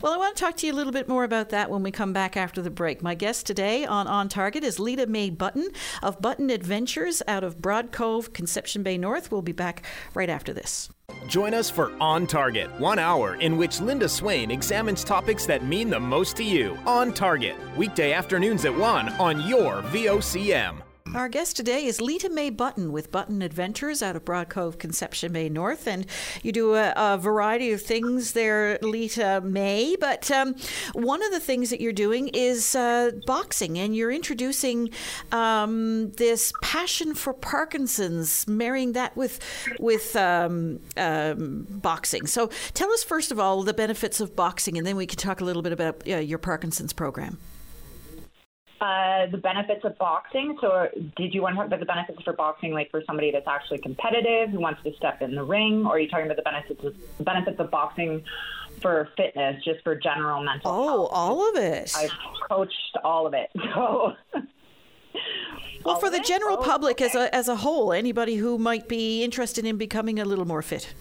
Well, 0.00 0.12
I 0.12 0.16
want 0.16 0.36
to 0.36 0.40
talk 0.42 0.56
to 0.58 0.66
you 0.66 0.72
a 0.72 0.76
little 0.76 0.92
bit 0.92 1.08
more 1.08 1.24
about 1.24 1.50
that 1.50 1.70
when 1.70 1.82
we 1.82 1.90
come 1.90 2.12
back 2.12 2.36
after 2.36 2.62
the 2.62 2.70
break. 2.70 3.02
My 3.02 3.14
guest 3.14 3.46
today 3.46 3.84
on 3.84 4.06
On 4.06 4.28
Target 4.28 4.64
is 4.64 4.78
Lita 4.78 5.06
May 5.06 5.30
Button 5.30 5.68
of 6.02 6.20
Button 6.20 6.50
Adventures 6.50 7.22
out 7.26 7.44
of 7.44 7.60
Broad 7.60 7.92
Cove, 7.92 8.32
Conception 8.32 8.82
Bay 8.82 8.98
North. 8.98 9.30
We'll 9.30 9.42
be 9.42 9.52
back 9.52 9.84
right 10.14 10.30
after 10.30 10.52
this. 10.52 10.88
Join 11.26 11.54
us 11.54 11.70
for 11.70 11.92
On 12.00 12.26
Target, 12.26 12.70
one 12.80 12.98
hour 12.98 13.34
in 13.36 13.56
which 13.56 13.80
Linda 13.80 14.08
Swain 14.08 14.50
examines 14.50 15.04
topics 15.04 15.46
that 15.46 15.64
mean 15.64 15.90
the 15.90 16.00
most 16.00 16.36
to 16.36 16.44
you. 16.44 16.78
On 16.86 17.12
Target, 17.12 17.56
weekday 17.76 18.12
afternoons 18.12 18.64
at 18.64 18.74
1 18.74 19.08
on 19.14 19.46
your 19.46 19.82
VOCM. 19.82 20.82
Our 21.14 21.28
guest 21.28 21.54
today 21.54 21.84
is 21.84 22.00
Lita 22.00 22.28
May 22.28 22.50
Button 22.50 22.90
with 22.90 23.12
Button 23.12 23.40
Adventures 23.40 24.02
out 24.02 24.16
of 24.16 24.24
Broad 24.24 24.48
Cove, 24.48 24.78
Conception 24.78 25.32
Bay 25.32 25.48
North. 25.48 25.86
And 25.86 26.06
you 26.42 26.50
do 26.50 26.74
a, 26.74 26.92
a 26.96 27.16
variety 27.16 27.70
of 27.70 27.80
things 27.80 28.32
there, 28.32 28.80
Lita 28.82 29.40
May. 29.40 29.94
But 29.94 30.28
um, 30.32 30.56
one 30.92 31.22
of 31.22 31.30
the 31.30 31.38
things 31.38 31.70
that 31.70 31.80
you're 31.80 31.92
doing 31.92 32.30
is 32.34 32.74
uh, 32.74 33.12
boxing, 33.26 33.78
and 33.78 33.94
you're 33.94 34.10
introducing 34.10 34.90
um, 35.30 36.10
this 36.16 36.52
passion 36.62 37.14
for 37.14 37.32
Parkinson's, 37.32 38.48
marrying 38.48 38.94
that 38.94 39.16
with, 39.16 39.38
with 39.78 40.16
um, 40.16 40.80
um 40.96 41.64
boxing. 41.70 42.26
So 42.26 42.50
tell 42.72 42.90
us, 42.90 43.04
first 43.04 43.30
of 43.30 43.38
all, 43.38 43.62
the 43.62 43.72
benefits 43.72 44.20
of 44.20 44.34
boxing, 44.34 44.78
and 44.78 44.84
then 44.84 44.96
we 44.96 45.06
can 45.06 45.18
talk 45.18 45.40
a 45.40 45.44
little 45.44 45.62
bit 45.62 45.72
about 45.72 46.02
uh, 46.08 46.16
your 46.16 46.38
Parkinson's 46.38 46.92
program. 46.92 47.38
Uh, 48.84 49.24
the 49.30 49.38
benefits 49.38 49.82
of 49.84 49.96
boxing. 49.96 50.58
So, 50.60 50.88
did 51.16 51.32
you 51.32 51.40
want 51.40 51.54
to 51.54 51.56
talk 51.56 51.68
about 51.68 51.80
the 51.80 51.86
benefits 51.86 52.20
for 52.22 52.34
boxing, 52.34 52.72
like 52.72 52.90
for 52.90 53.02
somebody 53.06 53.30
that's 53.30 53.46
actually 53.48 53.78
competitive 53.78 54.50
who 54.50 54.60
wants 54.60 54.82
to 54.82 54.92
step 54.96 55.22
in 55.22 55.34
the 55.34 55.42
ring, 55.42 55.86
or 55.86 55.92
are 55.92 55.98
you 55.98 56.06
talking 56.06 56.26
about 56.26 56.36
the 56.36 56.42
benefits 56.42 56.84
of 56.84 57.24
benefits 57.24 57.58
of 57.58 57.70
boxing 57.70 58.22
for 58.82 59.08
fitness, 59.16 59.64
just 59.64 59.82
for 59.84 59.94
general 59.94 60.44
mental? 60.44 60.70
Oh, 60.70 60.86
health? 60.86 61.10
all 61.12 61.48
of 61.48 61.56
it. 61.56 61.94
I've 61.96 62.10
coached 62.50 62.98
all 63.02 63.26
of 63.26 63.32
it. 63.32 63.50
So. 63.74 64.12
well, 65.84 65.98
for 65.98 66.10
the 66.10 66.20
general 66.20 66.58
oh, 66.58 66.62
public 66.62 66.96
okay. 66.96 67.06
as 67.06 67.14
a 67.14 67.34
as 67.34 67.48
a 67.48 67.56
whole, 67.56 67.90
anybody 67.90 68.36
who 68.36 68.58
might 68.58 68.86
be 68.86 69.24
interested 69.24 69.64
in 69.64 69.78
becoming 69.78 70.18
a 70.18 70.26
little 70.26 70.44
more 70.46 70.60
fit. 70.60 70.92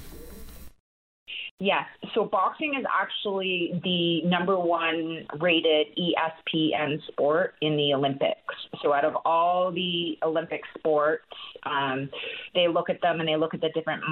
Yes. 1.60 1.86
So 2.13 2.25
boxing 2.25 2.74
is 2.77 2.86
actually 2.91 3.79
the 3.83 4.27
number 4.27 4.60
one 4.60 5.25
rated 5.39 5.88
ESPN 5.98 7.00
sport 7.07 7.53
in 7.62 7.77
the 7.77 7.93
Olympics. 7.93 8.55
So 8.81 8.91
out 8.91 9.05
of 9.05 9.15
all 9.24 9.72
the 9.72 10.17
Olympic 10.24 10.62
sports, 10.77 11.24
um, 11.65 12.10
they 12.53 12.67
look 12.67 12.89
at 12.89 13.01
them 13.01 13.19
and 13.19 13.29
they 13.29 13.38
look 13.38 13.53
at 13.53 13.62
the 13.62 13.69
different 13.69 14.03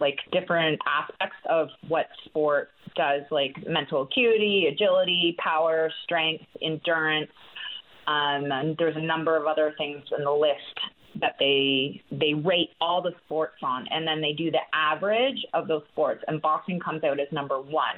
like 0.00 0.18
different 0.32 0.80
aspects 0.88 1.36
of 1.48 1.68
what 1.86 2.06
sport 2.24 2.70
does, 2.96 3.22
like 3.30 3.54
mental 3.68 4.02
acuity, 4.02 4.66
agility, 4.72 5.36
power, 5.38 5.92
strength, 6.04 6.44
endurance. 6.62 7.30
Um, 8.08 8.50
and 8.50 8.76
there's 8.78 8.96
a 8.96 9.02
number 9.02 9.36
of 9.36 9.46
other 9.46 9.74
things 9.76 10.02
in 10.16 10.24
the 10.24 10.32
list 10.32 10.80
that 11.20 11.36
they 11.38 12.02
they 12.10 12.34
rate 12.34 12.70
all 12.80 13.02
the 13.02 13.12
sports 13.24 13.56
on, 13.62 13.86
and 13.90 14.06
then 14.06 14.20
they 14.20 14.32
do 14.32 14.50
the 14.50 14.60
average 14.72 15.38
of 15.54 15.68
those 15.68 15.82
sports, 15.92 16.22
and 16.28 16.40
boxing 16.40 16.80
comes 16.80 17.04
out 17.04 17.20
as 17.20 17.28
number 17.32 17.60
one. 17.60 17.96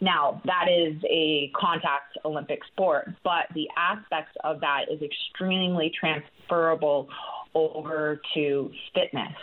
Now, 0.00 0.42
that 0.44 0.66
is 0.68 0.96
a 1.08 1.50
contact 1.54 2.18
Olympic 2.24 2.60
sport, 2.72 3.10
but 3.22 3.46
the 3.54 3.68
aspects 3.76 4.32
of 4.42 4.60
that 4.60 4.86
is 4.90 5.00
extremely 5.02 5.92
transferable 5.98 7.08
over 7.54 8.20
to 8.34 8.70
fitness. 8.94 9.34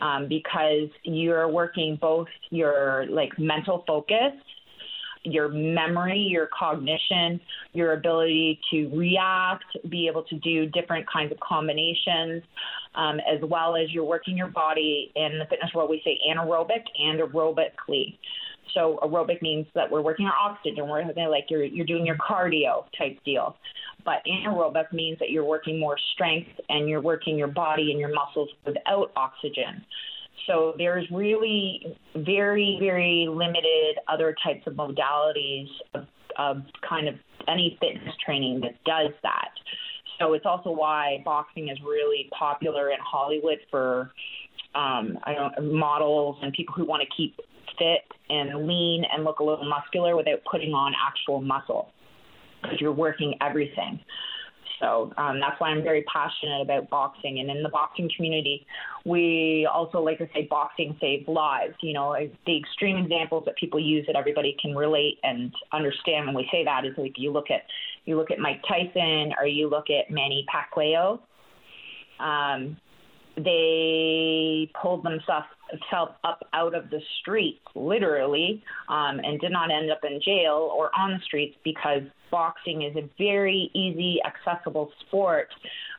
Um, 0.00 0.28
because 0.28 0.88
you're 1.02 1.48
working 1.48 1.98
both 2.00 2.28
your 2.50 3.06
like 3.10 3.36
mental 3.36 3.82
focus 3.84 4.32
your 5.22 5.48
memory, 5.48 6.18
your 6.18 6.48
cognition, 6.58 7.40
your 7.72 7.92
ability 7.92 8.60
to 8.70 8.88
react, 8.96 9.64
be 9.88 10.06
able 10.06 10.22
to 10.24 10.36
do 10.36 10.66
different 10.66 11.06
kinds 11.10 11.32
of 11.32 11.38
combinations, 11.40 12.42
um, 12.94 13.18
as 13.20 13.40
well 13.42 13.76
as 13.76 13.90
you're 13.90 14.04
working 14.04 14.36
your 14.36 14.48
body 14.48 15.12
in 15.14 15.38
the 15.38 15.44
fitness 15.46 15.70
world. 15.74 15.90
We 15.90 16.00
say 16.04 16.18
anaerobic 16.28 16.82
and 16.98 17.20
aerobically. 17.20 18.18
So 18.74 18.98
aerobic 19.02 19.40
means 19.42 19.66
that 19.74 19.90
we're 19.90 20.02
working 20.02 20.26
our 20.26 20.50
oxygen, 20.50 20.88
we're 20.88 21.02
like 21.28 21.46
you're 21.48 21.64
you're 21.64 21.86
doing 21.86 22.06
your 22.06 22.16
cardio 22.16 22.84
type 22.96 23.18
deal. 23.24 23.56
But 24.04 24.22
anaerobic 24.26 24.92
means 24.92 25.18
that 25.18 25.30
you're 25.30 25.44
working 25.44 25.78
more 25.78 25.96
strength 26.14 26.50
and 26.68 26.88
you're 26.88 27.00
working 27.00 27.36
your 27.36 27.48
body 27.48 27.90
and 27.90 28.00
your 28.00 28.12
muscles 28.14 28.48
without 28.64 29.10
oxygen. 29.16 29.84
So 30.48 30.74
there's 30.76 31.06
really 31.12 31.96
very, 32.16 32.78
very 32.80 33.26
limited 33.28 33.98
other 34.08 34.34
types 34.42 34.66
of 34.66 34.74
modalities 34.74 35.68
of, 35.94 36.06
of 36.38 36.62
kind 36.88 37.06
of 37.06 37.14
any 37.46 37.78
fitness 37.80 38.14
training 38.24 38.60
that 38.62 38.82
does 38.84 39.12
that. 39.22 39.50
So 40.18 40.32
it's 40.32 40.46
also 40.46 40.70
why 40.70 41.22
boxing 41.24 41.68
is 41.68 41.78
really 41.86 42.28
popular 42.36 42.90
in 42.90 42.98
Hollywood 43.00 43.58
for 43.70 44.10
um, 44.74 45.18
I 45.24 45.34
don't 45.34 45.72
models 45.72 46.36
and 46.42 46.52
people 46.52 46.74
who 46.74 46.84
want 46.84 47.02
to 47.02 47.08
keep 47.16 47.36
fit 47.78 48.02
and 48.28 48.66
lean 48.66 49.04
and 49.12 49.24
look 49.24 49.38
a 49.38 49.44
little 49.44 49.68
muscular 49.68 50.16
without 50.16 50.40
putting 50.50 50.72
on 50.72 50.92
actual 51.06 51.40
muscle 51.40 51.90
because 52.62 52.80
you're 52.80 52.92
working 52.92 53.34
everything. 53.40 54.00
So 54.80 55.12
um, 55.16 55.40
that's 55.40 55.58
why 55.60 55.68
I'm 55.68 55.82
very 55.82 56.04
passionate 56.12 56.60
about 56.62 56.88
boxing. 56.90 57.40
And 57.40 57.50
in 57.50 57.62
the 57.62 57.68
boxing 57.68 58.10
community, 58.16 58.66
we 59.04 59.68
also 59.72 60.00
like 60.00 60.18
to 60.18 60.28
say 60.34 60.46
boxing 60.48 60.96
saves 61.00 61.26
lives. 61.28 61.74
You 61.82 61.94
know, 61.94 62.16
the 62.46 62.56
extreme 62.56 62.96
examples 62.96 63.44
that 63.46 63.56
people 63.56 63.80
use 63.80 64.06
that 64.06 64.16
everybody 64.16 64.56
can 64.60 64.74
relate 64.74 65.18
and 65.22 65.52
understand 65.72 66.26
when 66.26 66.34
we 66.34 66.48
say 66.50 66.64
that 66.64 66.84
is 66.84 66.92
like 66.96 67.14
you 67.16 67.32
look 67.32 67.50
at 67.50 67.62
you 68.04 68.16
look 68.16 68.30
at 68.30 68.38
Mike 68.38 68.62
Tyson 68.66 69.32
or 69.38 69.46
you 69.46 69.68
look 69.68 69.86
at 69.90 70.10
Manny 70.10 70.46
Pacquiao. 70.52 71.20
Um, 72.20 72.76
they 73.36 74.70
pulled 74.80 75.04
themselves 75.04 75.46
up 75.92 76.46
out 76.52 76.74
of 76.74 76.90
the 76.90 77.00
streets, 77.20 77.60
literally, 77.74 78.62
um, 78.88 79.20
and 79.22 79.40
did 79.40 79.52
not 79.52 79.70
end 79.70 79.90
up 79.90 80.00
in 80.04 80.20
jail 80.20 80.72
or 80.76 80.90
on 80.98 81.12
the 81.12 81.20
streets 81.24 81.56
because 81.64 82.02
boxing 82.30 82.82
is 82.82 82.96
a 82.96 83.08
very 83.18 83.70
easy, 83.74 84.18
accessible 84.24 84.90
sport 85.00 85.48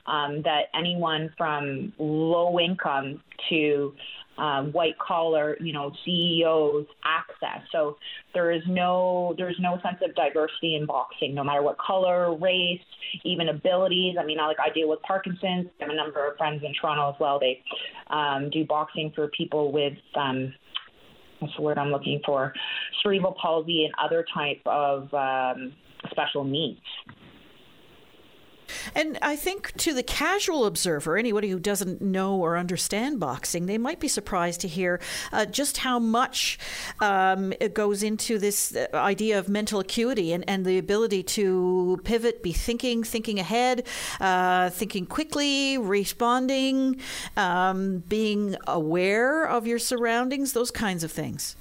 um, 0.06 0.42
that 0.44 0.64
anyone 0.74 1.32
from 1.38 1.94
low 1.98 2.60
income 2.60 3.22
to 3.50 3.94
um, 4.40 4.72
white 4.72 4.98
collar, 5.00 5.58
you 5.60 5.74
know, 5.74 5.92
CEOs 6.06 6.86
access. 7.04 7.62
So 7.72 7.98
there 8.34 8.52
is 8.52 8.62
no 8.68 9.36
there's 9.38 9.58
no 9.60 9.80
sense 9.84 9.98
of 10.04 10.16
diversity 10.16 10.76
in 10.76 10.86
boxing, 10.86 11.36
no 11.36 11.44
matter 11.44 11.62
what 11.62 11.78
color, 11.78 12.36
race, 12.36 12.80
even 13.24 13.50
abilities. 13.50 14.16
I 14.20 14.26
mean, 14.26 14.40
I, 14.40 14.48
like 14.48 14.58
I 14.60 14.72
deal 14.74 14.90
with 14.90 15.02
Parkinson's. 15.02 15.68
I 15.80 15.84
have 15.84 15.90
a 15.90 15.96
number 15.96 16.30
of 16.30 16.38
friends 16.38 16.64
in 16.64 16.74
Toronto 16.80 17.10
as 17.10 17.16
well. 17.20 17.40
They 17.40 17.62
um, 18.08 18.50
do 18.50 18.66
boxing 18.66 19.12
for 19.16 19.28
people 19.30 19.72
with 19.72 19.98
um, 20.16 20.54
what's 21.40 21.56
the 21.56 21.62
word 21.62 21.78
I'm 21.78 21.92
looking 21.92 22.22
for, 22.26 22.54
cerebral 23.02 23.36
palsy 23.42 23.86
and 23.86 23.94
other 24.04 24.26
type 24.34 24.62
of 24.66 25.14
um, 25.14 25.74
special 26.12 26.44
needs. 26.44 26.80
And 28.96 29.18
I 29.22 29.36
think 29.36 29.74
to 29.78 29.94
the 29.94 30.04
casual 30.04 30.66
observer, 30.66 31.18
anybody 31.18 31.50
who 31.50 31.60
doesn't 31.60 32.02
know 32.02 32.36
or 32.36 32.58
understand 32.58 33.20
boxing, 33.20 33.66
they 33.66 33.78
might 33.78 34.00
be 34.00 34.08
surprised 34.08 34.62
to 34.62 34.68
hear 34.68 35.00
uh, 35.32 35.46
just 35.46 35.78
how 35.78 36.00
much 36.00 36.58
um, 37.00 37.54
it 37.60 37.74
goes 37.74 38.04
into 38.04 38.38
this 38.38 38.76
uh, 38.76 38.88
idea 38.94 39.40
of 39.40 39.50
mental 39.50 39.80
acuity 39.80 40.34
and, 40.34 40.44
and 40.48 40.66
the 40.66 40.78
ability 40.78 41.24
to 41.24 42.00
pivot, 42.04 42.42
be 42.44 42.52
thinking, 42.52 43.04
thinking 43.04 43.40
ahead, 43.40 43.86
uh, 44.20 44.70
thinking 44.70 45.06
quickly, 45.06 45.78
responding, 45.78 47.00
um, 47.38 48.00
being 48.08 48.56
aware 48.68 49.46
of 49.46 49.68
your 49.68 49.80
surroundings, 49.80 50.54
those 50.54 50.72
kinds 50.72 51.04
of 51.04 51.12
things. 51.12 51.56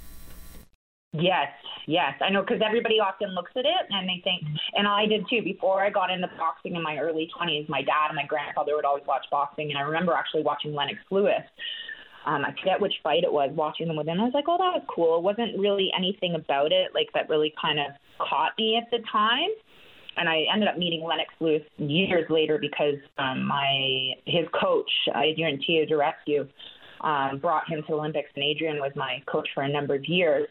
Yes, 1.12 1.48
yes, 1.86 2.12
I 2.20 2.28
know 2.28 2.42
because 2.42 2.60
everybody 2.64 3.00
often 3.00 3.34
looks 3.34 3.52
at 3.56 3.64
it 3.64 3.84
and 3.88 4.06
they 4.06 4.20
think, 4.22 4.42
and 4.74 4.86
I 4.86 5.06
did 5.06 5.24
too. 5.30 5.40
Before 5.42 5.82
I 5.82 5.88
got 5.88 6.10
into 6.10 6.28
boxing 6.36 6.76
in 6.76 6.82
my 6.82 6.98
early 6.98 7.30
20s, 7.32 7.66
my 7.68 7.80
dad 7.80 8.08
and 8.08 8.16
my 8.16 8.26
grandfather 8.26 8.76
would 8.76 8.84
always 8.84 9.04
watch 9.06 9.24
boxing, 9.30 9.70
and 9.70 9.78
I 9.78 9.82
remember 9.82 10.12
actually 10.12 10.42
watching 10.42 10.74
Lennox 10.74 10.98
Lewis. 11.10 11.42
Um, 12.26 12.44
I 12.44 12.52
forget 12.60 12.78
which 12.78 12.92
fight 13.02 13.24
it 13.24 13.32
was, 13.32 13.48
watching 13.54 13.88
them 13.88 13.96
with 13.96 14.06
him. 14.06 14.20
I 14.20 14.24
was 14.24 14.34
like, 14.34 14.44
oh, 14.48 14.58
that 14.58 14.76
was 14.76 14.82
cool. 14.94 15.16
It 15.16 15.22
wasn't 15.22 15.58
really 15.58 15.88
anything 15.96 16.34
about 16.34 16.72
it 16.72 16.90
like 16.92 17.08
that 17.14 17.30
really 17.30 17.54
kind 17.58 17.78
of 17.78 17.86
caught 18.18 18.52
me 18.58 18.76
at 18.76 18.90
the 18.90 19.02
time. 19.10 19.48
And 20.18 20.28
I 20.28 20.44
ended 20.52 20.68
up 20.68 20.76
meeting 20.76 21.02
Lennox 21.02 21.32
Lewis 21.40 21.62
years 21.78 22.28
later 22.28 22.58
because 22.60 23.00
um, 23.16 23.46
my 23.46 24.12
his 24.26 24.44
coach, 24.60 24.90
Adrian 25.16 25.58
Teodorescu, 25.64 26.48
um, 27.00 27.38
brought 27.38 27.66
him 27.68 27.80
to 27.80 27.86
the 27.88 27.94
Olympics, 27.94 28.28
and 28.34 28.44
Adrian 28.44 28.76
was 28.76 28.92
my 28.94 29.22
coach 29.30 29.48
for 29.54 29.62
a 29.62 29.68
number 29.68 29.94
of 29.94 30.04
years. 30.06 30.48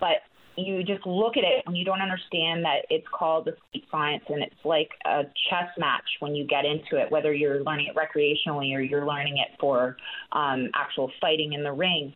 But 0.00 0.24
you 0.56 0.82
just 0.82 1.06
look 1.06 1.36
at 1.36 1.44
it 1.44 1.62
and 1.66 1.76
you 1.76 1.84
don't 1.84 2.00
understand 2.00 2.64
that 2.64 2.86
it's 2.90 3.06
called 3.16 3.46
the 3.46 3.52
sweet 3.70 3.84
science 3.90 4.24
and 4.28 4.42
it's 4.42 4.54
like 4.64 4.90
a 5.06 5.22
chess 5.48 5.68
match 5.78 6.04
when 6.20 6.34
you 6.34 6.46
get 6.46 6.64
into 6.64 7.02
it, 7.02 7.10
whether 7.10 7.32
you're 7.32 7.62
learning 7.62 7.88
it 7.88 7.96
recreationally 7.96 8.74
or 8.74 8.80
you're 8.80 9.06
learning 9.06 9.38
it 9.38 9.56
for 9.58 9.96
um, 10.32 10.68
actual 10.74 11.10
fighting 11.20 11.52
in 11.52 11.62
the 11.62 11.72
ring. 11.72 12.14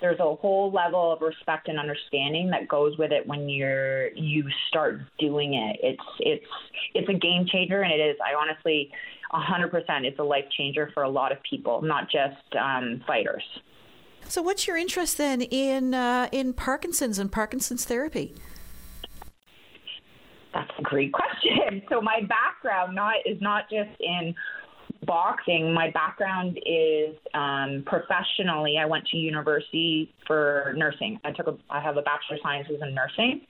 There's 0.00 0.20
a 0.20 0.34
whole 0.34 0.70
level 0.70 1.10
of 1.10 1.22
respect 1.22 1.68
and 1.68 1.78
understanding 1.78 2.50
that 2.50 2.68
goes 2.68 2.98
with 2.98 3.12
it 3.12 3.26
when 3.26 3.48
you're 3.48 4.08
you 4.14 4.44
start 4.68 5.00
doing 5.18 5.54
it. 5.54 5.80
It's 5.82 6.02
it's 6.20 6.46
it's 6.92 7.08
a 7.08 7.14
game 7.14 7.46
changer 7.50 7.80
and 7.80 7.90
it 7.90 8.02
is. 8.02 8.16
I 8.20 8.38
honestly, 8.38 8.90
100%, 9.32 9.72
it's 10.04 10.18
a 10.18 10.22
life 10.22 10.44
changer 10.56 10.90
for 10.92 11.02
a 11.02 11.08
lot 11.08 11.32
of 11.32 11.38
people, 11.48 11.80
not 11.82 12.04
just 12.10 12.56
um, 12.60 13.02
fighters. 13.06 13.42
So, 14.28 14.42
what's 14.42 14.66
your 14.66 14.76
interest 14.76 15.18
then 15.18 15.42
in 15.42 15.94
uh, 15.94 16.28
in 16.32 16.52
Parkinson's 16.52 17.18
and 17.18 17.30
Parkinson's 17.30 17.84
therapy? 17.84 18.34
That's 20.52 20.70
a 20.78 20.82
great 20.82 21.12
question. 21.12 21.82
So, 21.88 22.00
my 22.00 22.20
background 22.28 22.94
not 22.94 23.14
is 23.24 23.40
not 23.40 23.64
just 23.70 23.90
in 24.00 24.34
boxing, 25.04 25.72
my 25.72 25.90
background 25.90 26.58
is 26.66 27.14
um, 27.34 27.84
professionally. 27.86 28.76
I 28.80 28.86
went 28.86 29.06
to 29.08 29.16
university 29.16 30.12
for 30.26 30.74
nursing. 30.76 31.20
I 31.24 31.30
took 31.32 31.46
a, 31.46 31.56
I 31.70 31.80
have 31.80 31.96
a 31.96 32.02
bachelor 32.02 32.36
of 32.36 32.40
sciences 32.42 32.76
in 32.82 32.94
nursing, 32.94 33.42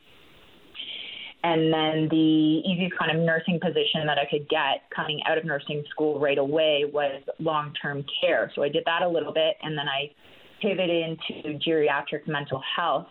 and 1.45 1.73
then 1.73 2.09
the 2.11 2.62
easiest 2.66 2.99
kind 2.99 3.16
of 3.16 3.25
nursing 3.25 3.59
position 3.61 4.06
that 4.06 4.18
I 4.18 4.26
could 4.30 4.49
get 4.49 4.90
coming 4.95 5.21
out 5.26 5.38
of 5.38 5.45
nursing 5.45 5.85
school 5.90 6.21
right 6.21 6.38
away 6.38 6.85
was 6.92 7.23
long 7.38 7.73
term 7.80 8.04
care. 8.21 8.50
So 8.54 8.62
I 8.62 8.68
did 8.68 8.85
that 8.85 9.02
a 9.02 9.09
little 9.09 9.33
bit, 9.33 9.56
and 9.62 9.78
then 9.78 9.88
I 9.88 10.11
pivoted 10.60 10.90
into 10.90 11.58
geriatric 11.58 12.26
mental 12.26 12.62
health. 12.76 13.06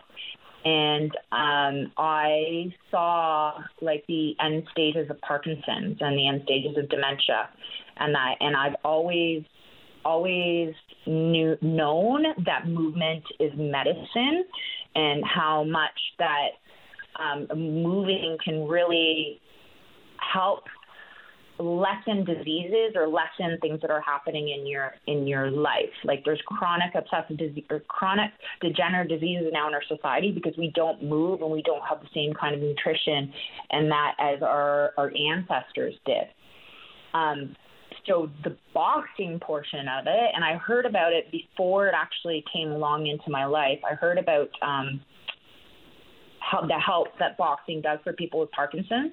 And 0.64 1.12
um, 1.30 1.92
I 1.96 2.74
saw 2.90 3.52
like 3.80 4.04
the 4.08 4.34
end 4.40 4.64
stages 4.72 5.08
of 5.10 5.20
Parkinson's 5.20 5.98
and 6.00 6.18
the 6.18 6.28
end 6.28 6.42
stages 6.44 6.76
of 6.76 6.88
dementia, 6.88 7.48
and 7.98 8.12
that 8.14 8.34
and 8.40 8.56
I've 8.56 8.74
always 8.84 9.44
always 10.04 10.74
knew 11.06 11.56
known 11.62 12.24
that 12.44 12.66
movement 12.66 13.22
is 13.38 13.52
medicine, 13.56 14.44
and 14.96 15.22
how 15.24 15.62
much 15.62 16.00
that 16.18 16.48
um, 17.20 17.46
moving 17.54 18.36
can 18.44 18.66
really 18.66 19.40
help 20.32 20.64
lessen 21.58 22.24
diseases 22.24 22.92
or 22.94 23.08
lessen 23.08 23.58
things 23.60 23.80
that 23.80 23.90
are 23.90 24.00
happening 24.00 24.50
in 24.50 24.66
your 24.66 24.94
in 25.06 25.26
your 25.26 25.50
life. 25.50 25.92
Like 26.04 26.22
there's 26.24 26.40
chronic 26.46 26.94
obsessive 26.94 27.38
disease 27.38 27.64
or 27.70 27.80
chronic 27.80 28.30
degenerative 28.60 29.20
diseases 29.20 29.48
now 29.52 29.68
in 29.68 29.74
our 29.74 29.82
society 29.88 30.32
because 30.32 30.56
we 30.58 30.72
don't 30.74 31.02
move 31.02 31.42
and 31.42 31.50
we 31.50 31.62
don't 31.62 31.82
have 31.88 32.00
the 32.00 32.08
same 32.14 32.34
kind 32.34 32.54
of 32.54 32.60
nutrition 32.60 33.32
and 33.70 33.90
that 33.90 34.14
as 34.18 34.42
our 34.42 34.92
our 34.98 35.12
ancestors 35.16 35.94
did. 36.04 36.24
Um, 37.14 37.56
so 38.06 38.30
the 38.44 38.56
boxing 38.72 39.40
portion 39.40 39.86
of 39.88 40.06
it, 40.06 40.30
and 40.34 40.44
I 40.44 40.56
heard 40.58 40.86
about 40.86 41.12
it 41.12 41.30
before 41.32 41.88
it 41.88 41.94
actually 41.96 42.44
came 42.52 42.70
along 42.70 43.06
into 43.06 43.30
my 43.30 43.46
life. 43.46 43.78
I 43.90 43.94
heard 43.94 44.18
about 44.18 44.48
um, 44.62 45.00
how 46.38 46.60
the 46.60 46.78
help 46.78 47.08
that 47.18 47.36
boxing 47.36 47.80
does 47.80 47.98
for 48.04 48.12
people 48.12 48.40
with 48.40 48.50
Parkinson's. 48.52 49.12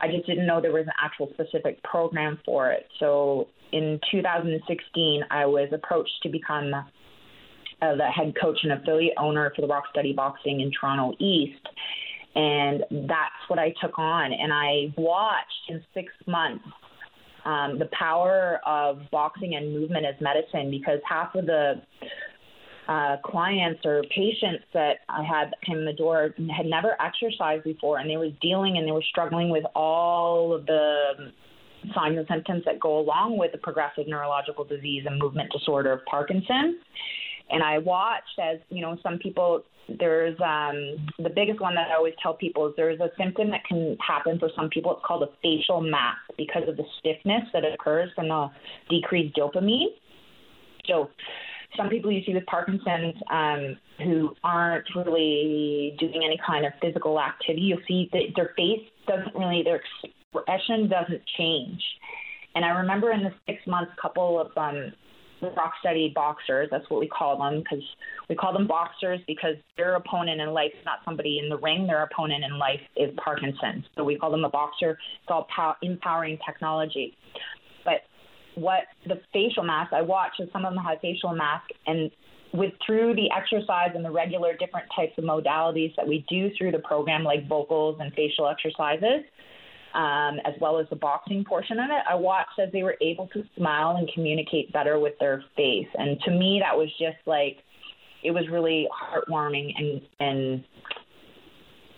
I 0.00 0.08
just 0.08 0.26
didn't 0.26 0.46
know 0.46 0.60
there 0.60 0.72
was 0.72 0.86
an 0.86 0.92
actual 1.02 1.30
specific 1.34 1.82
program 1.82 2.38
for 2.44 2.70
it. 2.70 2.86
So 2.98 3.48
in 3.72 4.00
2016, 4.10 5.22
I 5.30 5.46
was 5.46 5.68
approached 5.72 6.12
to 6.22 6.28
become 6.28 6.74
uh, 6.74 7.96
the 7.96 8.06
head 8.06 8.34
coach 8.40 8.58
and 8.62 8.72
affiliate 8.72 9.14
owner 9.18 9.52
for 9.54 9.62
the 9.62 9.68
Rock 9.68 9.84
Steady 9.90 10.12
Boxing 10.12 10.60
in 10.60 10.70
Toronto 10.78 11.14
East. 11.18 11.66
And 12.34 12.84
that's 13.08 13.48
what 13.48 13.58
I 13.58 13.72
took 13.80 13.98
on. 13.98 14.32
And 14.32 14.52
I 14.52 14.92
watched 14.96 15.68
in 15.68 15.82
six 15.94 16.12
months 16.26 16.64
um, 17.44 17.78
the 17.78 17.88
power 17.98 18.60
of 18.66 18.98
boxing 19.10 19.54
and 19.54 19.72
movement 19.72 20.06
as 20.06 20.14
medicine 20.20 20.70
because 20.70 20.98
half 21.08 21.34
of 21.34 21.46
the 21.46 21.82
uh, 22.88 23.16
clients 23.24 23.80
or 23.84 24.02
patients 24.14 24.64
that 24.74 24.98
I 25.08 25.22
had 25.22 25.52
came 25.64 25.78
in 25.78 25.84
the 25.84 25.92
door 25.92 26.34
had 26.54 26.66
never 26.66 26.96
exercised 27.00 27.64
before, 27.64 27.98
and 27.98 28.10
they 28.10 28.16
were 28.16 28.30
dealing 28.42 28.76
and 28.76 28.86
they 28.86 28.92
were 28.92 29.04
struggling 29.08 29.48
with 29.48 29.64
all 29.74 30.52
of 30.52 30.66
the 30.66 31.32
signs 31.94 32.18
and 32.18 32.26
symptoms 32.28 32.62
that 32.64 32.80
go 32.80 32.98
along 32.98 33.38
with 33.38 33.52
the 33.52 33.58
progressive 33.58 34.06
neurological 34.06 34.64
disease 34.64 35.04
and 35.06 35.18
movement 35.18 35.50
disorder 35.52 35.92
of 35.92 36.04
Parkinson's. 36.04 36.76
And 37.50 37.62
I 37.62 37.78
watched 37.78 38.38
as 38.42 38.58
you 38.68 38.82
know 38.82 38.98
some 39.02 39.18
people. 39.18 39.62
There's 39.86 40.34
um, 40.40 41.06
the 41.18 41.28
biggest 41.28 41.60
one 41.60 41.74
that 41.74 41.90
I 41.90 41.96
always 41.96 42.14
tell 42.22 42.32
people 42.32 42.66
is 42.68 42.72
there's 42.74 43.00
a 43.00 43.10
symptom 43.18 43.50
that 43.50 43.66
can 43.68 43.98
happen 44.00 44.38
for 44.38 44.48
some 44.56 44.70
people. 44.70 44.92
It's 44.92 45.04
called 45.06 45.22
a 45.24 45.28
facial 45.42 45.82
mask 45.82 46.22
because 46.38 46.62
of 46.66 46.78
the 46.78 46.84
stiffness 47.00 47.42
that 47.52 47.64
occurs 47.66 48.08
from 48.14 48.28
the 48.28 48.48
decreased 48.88 49.36
dopamine. 49.36 49.88
So 50.86 51.10
some 51.76 51.88
people 51.88 52.10
you 52.10 52.22
see 52.24 52.34
with 52.34 52.46
Parkinson's 52.46 53.14
um, 53.30 53.76
who 53.98 54.34
aren't 54.42 54.86
really 54.94 55.96
doing 55.98 56.22
any 56.24 56.38
kind 56.46 56.66
of 56.66 56.72
physical 56.80 57.20
activity, 57.20 57.62
you'll 57.62 57.78
see 57.86 58.08
that 58.12 58.22
their 58.36 58.52
face 58.56 58.86
doesn't 59.06 59.34
really, 59.34 59.62
their 59.62 59.80
expression 60.02 60.88
doesn't 60.88 61.22
change. 61.38 61.82
And 62.54 62.64
I 62.64 62.68
remember 62.68 63.12
in 63.12 63.22
the 63.22 63.32
six 63.46 63.60
months, 63.66 63.92
couple 64.00 64.40
of 64.40 64.56
um, 64.56 64.92
rock 65.56 65.72
steady 65.80 66.12
boxers, 66.14 66.68
that's 66.70 66.88
what 66.88 67.00
we 67.00 67.08
call 67.08 67.38
them, 67.38 67.60
because 67.60 67.84
we 68.28 68.34
call 68.34 68.52
them 68.52 68.66
boxers 68.66 69.20
because 69.26 69.56
their 69.76 69.96
opponent 69.96 70.40
in 70.40 70.48
life 70.50 70.70
is 70.78 70.84
not 70.84 71.00
somebody 71.04 71.40
in 71.42 71.48
the 71.48 71.58
ring, 71.58 71.86
their 71.86 72.02
opponent 72.02 72.44
in 72.44 72.58
life 72.58 72.80
is 72.96 73.10
Parkinson's. 73.22 73.84
So 73.96 74.04
we 74.04 74.16
call 74.16 74.30
them 74.30 74.44
a 74.44 74.50
boxer. 74.50 74.92
It's 74.92 75.28
all 75.28 75.46
pow- 75.54 75.76
empowering 75.82 76.38
technology. 76.46 77.16
What 78.54 78.84
the 79.06 79.20
facial 79.32 79.64
mask 79.64 79.92
I 79.92 80.02
watched, 80.02 80.40
and 80.40 80.48
some 80.52 80.64
of 80.64 80.74
them 80.74 80.82
had 80.82 81.00
facial 81.00 81.34
mask, 81.34 81.70
and 81.86 82.10
with 82.52 82.72
through 82.86 83.16
the 83.16 83.28
exercise 83.36 83.90
and 83.94 84.04
the 84.04 84.10
regular 84.10 84.56
different 84.56 84.86
types 84.94 85.12
of 85.18 85.24
modalities 85.24 85.94
that 85.96 86.06
we 86.06 86.24
do 86.28 86.50
through 86.56 86.70
the 86.70 86.78
program, 86.78 87.24
like 87.24 87.48
vocals 87.48 87.98
and 88.00 88.12
facial 88.14 88.48
exercises, 88.48 89.24
um, 89.94 90.38
as 90.44 90.54
well 90.60 90.78
as 90.78 90.86
the 90.88 90.96
boxing 90.96 91.44
portion 91.44 91.78
of 91.80 91.86
it, 91.90 92.04
I 92.08 92.14
watched 92.14 92.58
as 92.62 92.70
they 92.72 92.84
were 92.84 92.96
able 93.00 93.28
to 93.28 93.42
smile 93.56 93.96
and 93.96 94.08
communicate 94.14 94.72
better 94.72 95.00
with 95.00 95.14
their 95.18 95.42
face, 95.56 95.88
and 95.94 96.18
to 96.24 96.30
me, 96.30 96.60
that 96.62 96.76
was 96.76 96.88
just 96.98 97.18
like 97.26 97.58
it 98.22 98.30
was 98.30 98.48
really 98.50 98.88
heartwarming 98.90 99.70
and 99.76 100.00
and 100.20 100.64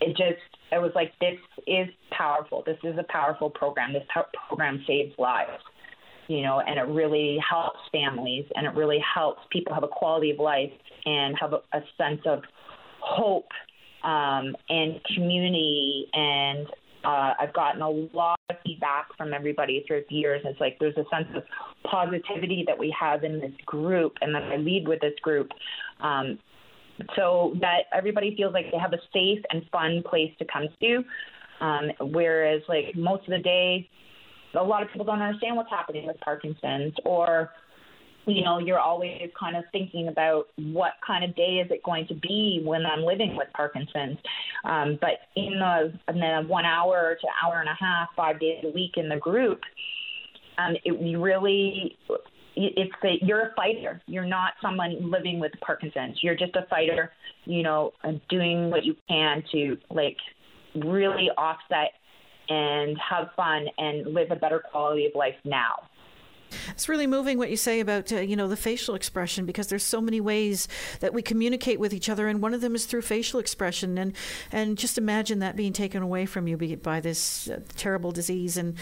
it 0.01 0.09
just 0.09 0.41
it 0.71 0.81
was 0.81 0.91
like 0.95 1.13
this 1.21 1.37
is 1.65 1.87
powerful. 2.11 2.63
This 2.65 2.77
is 2.83 2.97
a 2.97 3.05
powerful 3.11 3.49
program. 3.49 3.93
This 3.93 4.03
program 4.47 4.83
saves 4.87 5.13
lives 5.17 5.61
you 6.27 6.41
know, 6.41 6.59
and 6.59 6.77
it 6.77 6.91
really 6.93 7.37
helps 7.49 7.79
families 7.91 8.45
and 8.55 8.65
it 8.65 8.75
really 8.75 8.99
helps 9.15 9.41
people 9.51 9.73
have 9.73 9.83
a 9.83 9.87
quality 9.87 10.31
of 10.31 10.39
life 10.39 10.71
and 11.05 11.35
have 11.39 11.53
a, 11.53 11.81
sense 11.97 12.21
of 12.25 12.41
hope 12.99 13.47
um, 14.03 14.55
and 14.69 14.99
community. 15.15 16.07
And 16.13 16.67
uh, 17.05 17.33
I've 17.39 17.53
gotten 17.53 17.81
a 17.81 17.89
lot 17.89 18.39
of 18.49 18.57
feedback 18.65 19.07
from 19.17 19.33
everybody 19.33 19.83
through 19.87 20.03
the 20.09 20.15
years. 20.15 20.41
It's 20.43 20.59
like 20.59 20.77
there's 20.79 20.97
a 20.97 21.05
sense 21.15 21.29
of 21.35 21.43
positivity 21.89 22.63
that 22.67 22.77
we 22.77 22.93
have 22.99 23.23
in 23.23 23.39
this 23.39 23.53
group 23.65 24.13
and 24.21 24.35
that 24.35 24.43
I 24.43 24.57
lead 24.57 24.87
with 24.87 24.99
this 24.99 25.17
group. 25.21 25.49
Um, 26.01 26.39
so 27.15 27.55
that 27.61 27.83
everybody 27.93 28.35
feels 28.35 28.53
like 28.53 28.71
they 28.71 28.77
have 28.77 28.93
a 28.93 28.99
safe 29.13 29.43
and 29.51 29.63
fun 29.71 30.03
place 30.03 30.31
to 30.39 30.45
come 30.45 30.67
to. 30.81 31.03
Um, 31.63 31.91
whereas, 32.11 32.61
like 32.67 32.95
most 32.95 33.23
of 33.23 33.29
the 33.29 33.39
day, 33.39 33.89
a 34.55 34.63
lot 34.63 34.83
of 34.83 34.89
people 34.91 35.05
don't 35.05 35.21
understand 35.21 35.55
what's 35.55 35.69
happening 35.69 36.07
with 36.07 36.19
Parkinson's 36.21 36.93
or 37.05 37.51
you 38.27 38.43
know, 38.43 38.59
you're 38.59 38.79
always 38.79 39.29
kind 39.39 39.55
of 39.55 39.63
thinking 39.71 40.09
about 40.09 40.47
what 40.57 40.93
kind 41.05 41.23
of 41.23 41.33
day 41.35 41.61
is 41.63 41.71
it 41.71 41.81
going 41.83 42.05
to 42.07 42.13
be 42.13 42.61
when 42.63 42.85
I'm 42.85 43.03
living 43.03 43.37
with 43.37 43.47
Parkinson's. 43.55 44.17
Um, 44.65 44.97
but 44.99 45.11
in 45.37 45.53
the, 45.57 45.93
in 46.09 46.19
the 46.19 46.43
one 46.45 46.65
hour 46.65 47.17
to 47.19 47.27
hour 47.41 47.61
and 47.61 47.69
a 47.69 47.75
half, 47.79 48.09
five 48.17 48.37
days 48.39 48.63
a 48.65 48.69
week 48.71 48.91
in 48.97 49.07
the 49.07 49.15
group, 49.15 49.61
um, 50.57 50.75
it 50.83 51.17
really 51.17 51.95
it's 52.59 52.91
that 53.03 53.17
you're 53.21 53.41
a 53.41 53.53
fighter. 53.55 54.01
You're 54.07 54.25
not 54.25 54.53
someone 54.63 55.11
living 55.11 55.39
with 55.39 55.51
Parkinson's. 55.61 56.17
You're 56.23 56.35
just 56.35 56.55
a 56.55 56.65
fighter, 56.69 57.11
you 57.45 57.61
know, 57.61 57.93
doing 58.29 58.71
what 58.71 58.83
you 58.83 58.95
can 59.07 59.43
to 59.51 59.77
like 59.91 60.17
really 60.75 61.29
offset 61.37 61.91
and 62.49 62.97
have 62.97 63.29
fun 63.35 63.67
and 63.77 64.07
live 64.13 64.31
a 64.31 64.35
better 64.35 64.59
quality 64.59 65.05
of 65.05 65.15
life 65.15 65.35
now. 65.43 65.87
It's 66.69 66.87
really 66.87 67.07
moving 67.07 67.37
what 67.37 67.49
you 67.49 67.57
say 67.57 67.79
about 67.79 68.11
uh, 68.11 68.19
you 68.19 68.35
know 68.35 68.47
the 68.47 68.57
facial 68.57 68.95
expression 68.95 69.45
because 69.45 69.67
there's 69.67 69.83
so 69.83 70.01
many 70.01 70.21
ways 70.21 70.67
that 70.99 71.13
we 71.13 71.21
communicate 71.21 71.79
with 71.79 71.93
each 71.93 72.09
other, 72.09 72.27
and 72.27 72.41
one 72.41 72.53
of 72.53 72.61
them 72.61 72.75
is 72.75 72.85
through 72.85 73.01
facial 73.01 73.39
expression. 73.39 73.97
And 73.97 74.13
and 74.51 74.77
just 74.77 74.97
imagine 74.97 75.39
that 75.39 75.55
being 75.55 75.73
taken 75.73 76.01
away 76.01 76.25
from 76.25 76.47
you 76.47 76.57
by 76.77 76.99
this 76.99 77.49
uh, 77.49 77.59
terrible 77.75 78.11
disease, 78.11 78.57
and 78.57 78.75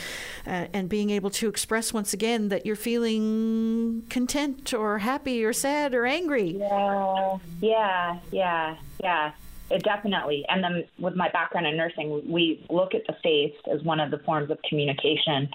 uh, 0.45 0.67
and 0.73 0.89
being 0.89 1.09
able 1.09 1.29
to 1.31 1.47
express 1.49 1.93
once 1.93 2.13
again 2.13 2.49
that 2.49 2.65
you're 2.65 2.75
feeling 2.75 4.03
content 4.09 4.73
or 4.73 4.99
happy 4.99 5.43
or 5.43 5.53
sad 5.53 5.93
or 5.93 6.05
angry. 6.05 6.57
Yeah, 6.57 7.37
yeah, 7.61 8.19
yeah, 8.31 8.75
yeah. 9.01 9.31
It 9.69 9.83
definitely. 9.83 10.45
And 10.47 10.63
then 10.63 10.83
with 10.99 11.15
my 11.15 11.29
background 11.31 11.65
in 11.65 11.75
nursing, 11.75 12.31
we 12.31 12.65
look 12.69 12.93
at 12.93 13.01
the 13.07 13.15
face 13.23 13.55
as 13.73 13.81
one 13.83 13.99
of 13.99 14.11
the 14.11 14.19
forms 14.19 14.51
of 14.51 14.59
communication 14.69 15.49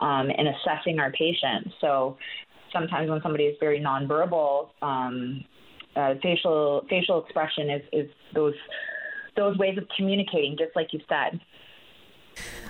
um, 0.00 0.30
in 0.30 0.46
assessing 0.48 0.98
our 0.98 1.10
patients. 1.12 1.70
So 1.80 2.18
sometimes 2.72 3.08
when 3.08 3.22
somebody 3.22 3.44
is 3.44 3.56
very 3.60 3.80
nonverbal, 3.80 4.68
um, 4.82 5.44
uh, 5.96 6.14
facial 6.22 6.84
facial 6.90 7.22
expression 7.22 7.70
is, 7.70 7.82
is 7.92 8.10
those 8.34 8.54
those 9.36 9.56
ways 9.58 9.78
of 9.78 9.84
communicating, 9.96 10.56
just 10.58 10.74
like 10.76 10.92
you 10.92 11.00
said. 11.08 11.40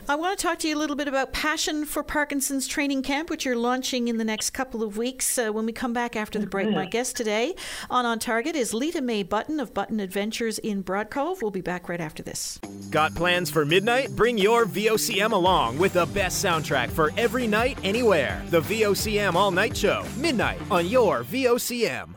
I 0.06 0.16
want 0.16 0.38
to 0.38 0.46
talk 0.46 0.58
to 0.58 0.68
you 0.68 0.76
a 0.76 0.78
little 0.78 0.96
bit 0.96 1.08
about 1.08 1.32
Passion 1.32 1.86
for 1.86 2.02
Parkinson's 2.02 2.66
Training 2.66 3.02
Camp, 3.02 3.30
which 3.30 3.46
you're 3.46 3.56
launching 3.56 4.08
in 4.08 4.18
the 4.18 4.24
next 4.24 4.50
couple 4.50 4.82
of 4.82 4.98
weeks. 4.98 5.38
Uh, 5.38 5.50
when 5.50 5.64
we 5.64 5.72
come 5.72 5.94
back 5.94 6.14
after 6.14 6.38
the 6.38 6.46
break, 6.46 6.68
my 6.68 6.82
mm-hmm. 6.82 6.90
guest 6.90 7.16
today 7.16 7.54
on 7.88 8.04
On 8.04 8.18
Target 8.18 8.54
is 8.54 8.74
Lita 8.74 9.00
May 9.00 9.22
Button 9.22 9.58
of 9.60 9.72
Button 9.72 10.00
Adventures 10.00 10.58
in 10.58 10.82
Broad 10.82 11.08
Cove. 11.08 11.40
We'll 11.40 11.50
be 11.50 11.62
back 11.62 11.88
right 11.88 12.02
after 12.02 12.22
this. 12.22 12.58
Got 12.90 13.14
plans 13.14 13.50
for 13.50 13.64
midnight? 13.64 14.14
Bring 14.14 14.36
your 14.36 14.66
VOCM 14.66 15.32
along 15.32 15.78
with 15.78 15.94
the 15.94 16.04
best 16.06 16.44
soundtrack 16.44 16.90
for 16.90 17.10
every 17.16 17.46
night, 17.46 17.78
anywhere. 17.82 18.42
The 18.50 18.60
VOCM 18.60 19.34
All 19.34 19.50
Night 19.50 19.74
Show, 19.74 20.04
midnight 20.18 20.60
on 20.70 20.86
your 20.86 21.24
VOCM. 21.24 22.16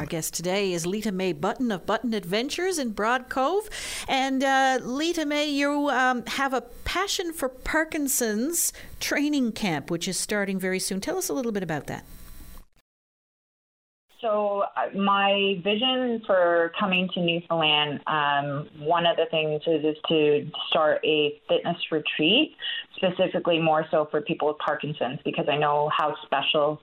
Our 0.00 0.06
guest 0.06 0.32
today 0.32 0.72
is 0.72 0.86
Lita 0.86 1.12
May 1.12 1.34
Button 1.34 1.70
of 1.70 1.84
Button 1.84 2.14
Adventures 2.14 2.78
in 2.78 2.92
Broad 2.92 3.28
Cove. 3.28 3.68
And 4.08 4.42
uh, 4.42 4.78
Lita 4.80 5.26
May, 5.26 5.50
you 5.50 5.90
um, 5.90 6.24
have 6.24 6.54
a 6.54 6.62
passion 6.62 7.34
for 7.34 7.50
Parkinson's 7.50 8.72
training 8.98 9.52
camp, 9.52 9.90
which 9.90 10.08
is 10.08 10.16
starting 10.16 10.58
very 10.58 10.78
soon. 10.78 11.02
Tell 11.02 11.18
us 11.18 11.28
a 11.28 11.34
little 11.34 11.52
bit 11.52 11.62
about 11.62 11.86
that. 11.88 12.06
So, 14.22 14.64
uh, 14.74 14.96
my 14.98 15.60
vision 15.62 16.22
for 16.26 16.72
coming 16.78 17.10
to 17.12 17.20
Newfoundland, 17.20 18.00
um, 18.06 18.68
one 18.78 19.04
of 19.04 19.18
the 19.18 19.26
things 19.30 19.60
is, 19.66 19.84
is 19.84 19.96
to 20.08 20.50
start 20.68 21.04
a 21.04 21.38
fitness 21.46 21.76
retreat, 21.90 22.56
specifically 23.00 23.58
more 23.58 23.86
so 23.90 24.06
for 24.10 24.20
people 24.20 24.48
with 24.48 24.58
Parkinson's, 24.58 25.18
because 25.24 25.46
I 25.48 25.56
know 25.56 25.90
how 25.96 26.14
special 26.26 26.80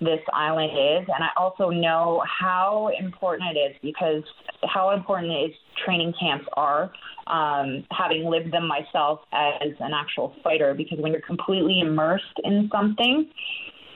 this 0.00 0.20
island 0.32 0.70
is. 0.72 1.08
And 1.12 1.24
I 1.24 1.30
also 1.36 1.70
know 1.70 2.22
how 2.40 2.90
important 2.98 3.56
it 3.56 3.58
is 3.58 3.76
because 3.82 4.22
how 4.64 4.90
important 4.92 5.32
is 5.32 5.56
training 5.84 6.14
camps 6.20 6.46
are, 6.56 6.92
um, 7.26 7.84
having 7.90 8.24
lived 8.24 8.52
them 8.52 8.66
myself 8.68 9.20
as 9.32 9.72
an 9.80 9.92
actual 9.92 10.34
fighter, 10.44 10.74
because 10.74 10.98
when 11.00 11.12
you're 11.12 11.20
completely 11.20 11.80
immersed 11.80 12.24
in 12.44 12.68
something, 12.72 13.28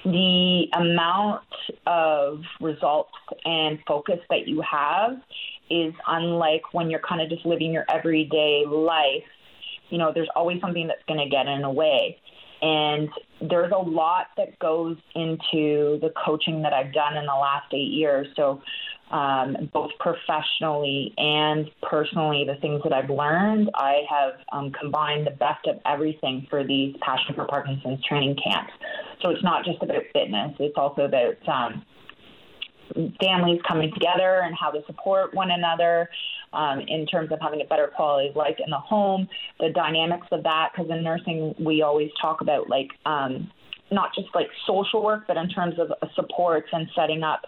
the 0.05 0.64
amount 0.75 1.44
of 1.87 2.40
results 2.61 3.12
and 3.44 3.79
focus 3.87 4.18
that 4.31 4.48
you 4.48 4.61
have 4.68 5.12
is 5.70 5.94
unlike 6.09 6.62
when 6.72 6.90
you're 6.90 7.01
kind 7.09 7.22
of 7.22 7.29
just 7.29 7.46
living 7.46 7.72
your 7.72 7.85
everyday 7.88 8.64
life. 8.66 9.22
You 9.92 9.98
know, 9.98 10.11
there's 10.14 10.31
always 10.35 10.61
something 10.61 10.87
that's 10.88 11.02
going 11.07 11.20
to 11.20 11.28
get 11.28 11.46
in 11.46 11.61
the 11.61 11.70
way. 11.70 12.18
And 12.62 13.09
there's 13.40 13.72
a 13.72 13.78
lot 13.78 14.28
that 14.37 14.59
goes 14.59 14.96
into 15.14 15.98
the 16.00 16.12
coaching 16.24 16.62
that 16.62 16.72
I've 16.72 16.92
done 16.92 17.16
in 17.16 17.26
the 17.26 17.33
last 17.33 17.72
eight 17.74 17.90
years. 17.90 18.26
So, 18.37 18.62
um, 19.11 19.68
both 19.74 19.90
professionally 20.00 21.12
and 21.18 21.70
personally, 21.83 22.44
the 22.46 22.59
things 22.62 22.81
that 22.85 22.94
I've 22.94 23.11
learned, 23.11 23.68
I 23.74 24.00
have 24.09 24.35
um, 24.52 24.72
combined 24.72 25.26
the 25.26 25.33
best 25.33 25.66
of 25.66 25.81
everything 25.85 26.46
for 26.48 26.64
these 26.64 26.96
Passion 27.02 27.35
for 27.35 27.44
Parkinson's 27.44 28.02
training 28.05 28.37
camps. 28.42 28.72
So, 29.20 29.28
it's 29.28 29.42
not 29.42 29.64
just 29.66 29.83
about 29.83 30.02
fitness, 30.14 30.52
it's 30.61 30.78
also 30.78 31.02
about 31.02 31.46
um, 31.48 31.85
families 33.20 33.61
coming 33.66 33.92
together 33.92 34.42
and 34.44 34.55
how 34.59 34.70
to 34.70 34.81
support 34.87 35.35
one 35.35 35.50
another 35.50 36.09
um, 36.52 36.81
in 36.81 37.07
terms 37.07 37.33
of 37.33 37.38
having 37.40 37.61
a 37.61 37.64
better 37.64 37.90
quality 37.94 38.28
of 38.28 38.37
life 38.37 38.57
in 38.64 38.70
the 38.70 38.78
home, 38.78 39.28
the 39.61 39.70
dynamics 39.70 40.26
of 40.33 40.42
that. 40.42 40.70
Because 40.72 40.90
in 40.90 41.02
nursing, 41.02 41.55
we 41.59 41.83
always 41.83 42.11
talk 42.20 42.40
about 42.40 42.68
like 42.68 42.90
um, 43.07 43.50
not 43.90 44.14
just 44.14 44.28
like 44.35 44.48
social 44.66 45.02
work, 45.02 45.24
but 45.26 45.37
in 45.37 45.48
terms 45.48 45.74
of 45.78 45.92
supports 46.14 46.68
and 46.72 46.88
setting 46.94 47.22
up 47.22 47.46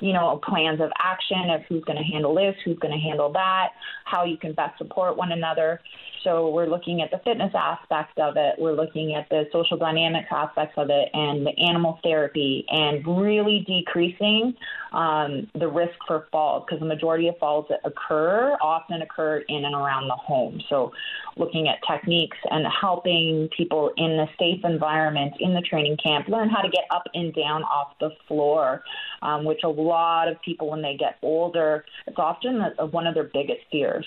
you 0.00 0.12
know, 0.12 0.40
plans 0.48 0.80
of 0.80 0.90
action 0.98 1.50
of 1.50 1.62
who's 1.68 1.84
going 1.84 1.98
to 1.98 2.04
handle 2.04 2.34
this, 2.34 2.54
who's 2.64 2.78
going 2.78 2.92
to 2.92 3.00
handle 3.00 3.32
that, 3.32 3.68
how 4.04 4.24
you 4.24 4.36
can 4.36 4.52
best 4.52 4.78
support 4.78 5.16
one 5.16 5.32
another. 5.32 5.80
So 6.24 6.50
we're 6.50 6.66
looking 6.66 7.00
at 7.00 7.10
the 7.10 7.18
fitness 7.18 7.52
aspect 7.54 8.18
of 8.18 8.36
it, 8.36 8.56
we're 8.58 8.74
looking 8.74 9.14
at 9.14 9.28
the 9.28 9.44
social 9.52 9.76
dynamics 9.76 10.28
aspects 10.30 10.74
of 10.76 10.90
it, 10.90 11.08
and 11.12 11.46
the 11.46 11.56
animal 11.58 11.98
therapy, 12.02 12.66
and 12.68 13.06
really 13.06 13.64
decreasing 13.66 14.54
um, 14.92 15.48
the 15.54 15.68
risk 15.68 15.94
for 16.06 16.26
falls 16.32 16.64
because 16.66 16.80
the 16.80 16.86
majority 16.86 17.28
of 17.28 17.36
falls 17.38 17.66
that 17.68 17.80
occur 17.84 18.56
often 18.60 19.02
occur 19.02 19.38
in 19.48 19.64
and 19.64 19.74
around 19.74 20.08
the 20.08 20.14
home. 20.14 20.60
So 20.68 20.92
looking 21.36 21.68
at 21.68 21.78
techniques 21.90 22.38
and 22.50 22.66
helping 22.66 23.48
people 23.56 23.92
in 23.96 24.12
a 24.12 24.26
safe 24.38 24.64
environment 24.64 25.34
in 25.40 25.54
the 25.54 25.60
training 25.60 25.96
camp 26.02 26.28
learn 26.28 26.48
how 26.48 26.62
to 26.62 26.68
get 26.68 26.84
up 26.90 27.04
and 27.14 27.34
down 27.34 27.62
off 27.64 27.94
the 28.00 28.10
floor, 28.26 28.82
um, 29.22 29.44
which 29.44 29.60
a 29.64 29.68
lot 29.68 30.28
of 30.28 30.40
people 30.42 30.70
when 30.70 30.82
they 30.82 30.96
get 30.96 31.16
older, 31.22 31.84
it's 32.06 32.18
often 32.18 32.60
one 32.90 33.06
of 33.06 33.14
their 33.14 33.30
biggest 33.32 33.60
fears. 33.70 34.06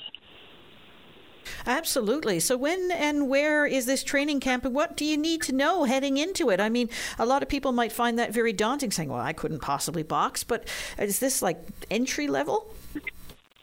Absolutely. 1.65 2.39
So, 2.39 2.57
when 2.57 2.91
and 2.91 3.29
where 3.29 3.65
is 3.65 3.85
this 3.85 4.03
training 4.03 4.39
camp, 4.39 4.65
and 4.65 4.73
what 4.73 4.97
do 4.97 5.05
you 5.05 5.17
need 5.17 5.41
to 5.43 5.53
know 5.53 5.83
heading 5.83 6.17
into 6.17 6.49
it? 6.49 6.59
I 6.59 6.69
mean, 6.69 6.89
a 7.19 7.25
lot 7.25 7.43
of 7.43 7.49
people 7.49 7.71
might 7.71 7.91
find 7.91 8.17
that 8.19 8.33
very 8.33 8.53
daunting, 8.53 8.91
saying, 8.91 9.09
"Well, 9.09 9.21
I 9.21 9.33
couldn't 9.33 9.59
possibly 9.59 10.03
box," 10.03 10.43
but 10.43 10.67
is 10.97 11.19
this 11.19 11.41
like 11.41 11.59
entry 11.89 12.27
level? 12.27 12.73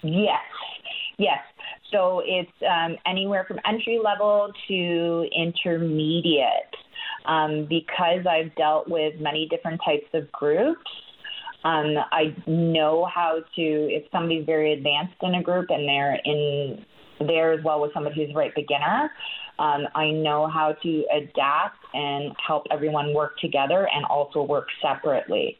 Yes, 0.03 0.41
yes. 1.19 1.41
So 1.91 2.23
it's 2.25 2.53
um, 2.69 2.97
anywhere 3.07 3.45
from 3.49 3.59
entry 3.64 3.99
level 4.03 4.53
to 4.69 5.29
intermediate. 5.35 6.75
Um, 7.25 7.67
because 7.69 8.27
I've 8.27 8.55
dealt 8.55 8.88
with 8.88 9.21
many 9.21 9.47
different 9.49 9.83
types 9.85 10.07
of 10.14 10.33
groups, 10.33 10.91
um, 11.64 11.97
I 12.12 12.35
know 12.47 13.05
how 13.05 13.41
to, 13.57 13.62
if 13.62 14.05
somebody's 14.11 14.47
very 14.47 14.73
advanced 14.73 15.17
in 15.23 15.35
a 15.35 15.43
group 15.43 15.67
and 15.69 15.87
they're 15.87 16.19
in 16.25 16.85
there 17.26 17.52
as 17.52 17.64
well 17.64 17.81
with 17.81 17.92
somebody 17.92 18.24
who's 18.24 18.35
right 18.35 18.54
beginner. 18.54 19.11
Um, 19.59 19.88
I 19.94 20.11
know 20.11 20.46
how 20.46 20.74
to 20.83 21.04
adapt 21.12 21.78
and 21.92 22.33
help 22.46 22.64
everyone 22.70 23.12
work 23.12 23.38
together 23.38 23.88
and 23.92 24.04
also 24.04 24.42
work 24.42 24.68
separately. 24.81 25.59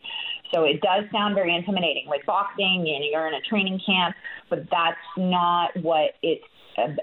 So 0.55 0.65
it 0.65 0.81
does 0.81 1.05
sound 1.13 1.35
very 1.35 1.55
intimidating, 1.55 2.07
like 2.09 2.25
boxing, 2.25 2.87
and 2.95 3.05
you're 3.11 3.27
in 3.27 3.35
a 3.35 3.41
training 3.41 3.81
camp, 3.85 4.15
but 4.49 4.61
that's 4.71 4.97
not 5.17 5.71
what 5.83 6.13
it's 6.23 6.45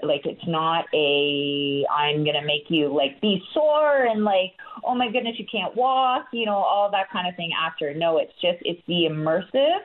like. 0.02 0.22
It's 0.24 0.46
not 0.46 0.86
a 0.94 1.84
I'm 1.90 2.24
gonna 2.24 2.44
make 2.44 2.64
you 2.70 2.94
like 2.94 3.20
be 3.20 3.42
sore 3.52 4.06
and 4.06 4.24
like 4.24 4.52
oh 4.84 4.94
my 4.94 5.10
goodness 5.10 5.34
you 5.38 5.44
can't 5.50 5.76
walk, 5.76 6.26
you 6.32 6.46
know 6.46 6.56
all 6.56 6.90
that 6.90 7.10
kind 7.12 7.28
of 7.28 7.36
thing 7.36 7.50
after. 7.54 7.94
No, 7.94 8.18
it's 8.18 8.32
just 8.40 8.58
it's 8.62 8.80
the 8.86 9.06
immersive 9.10 9.80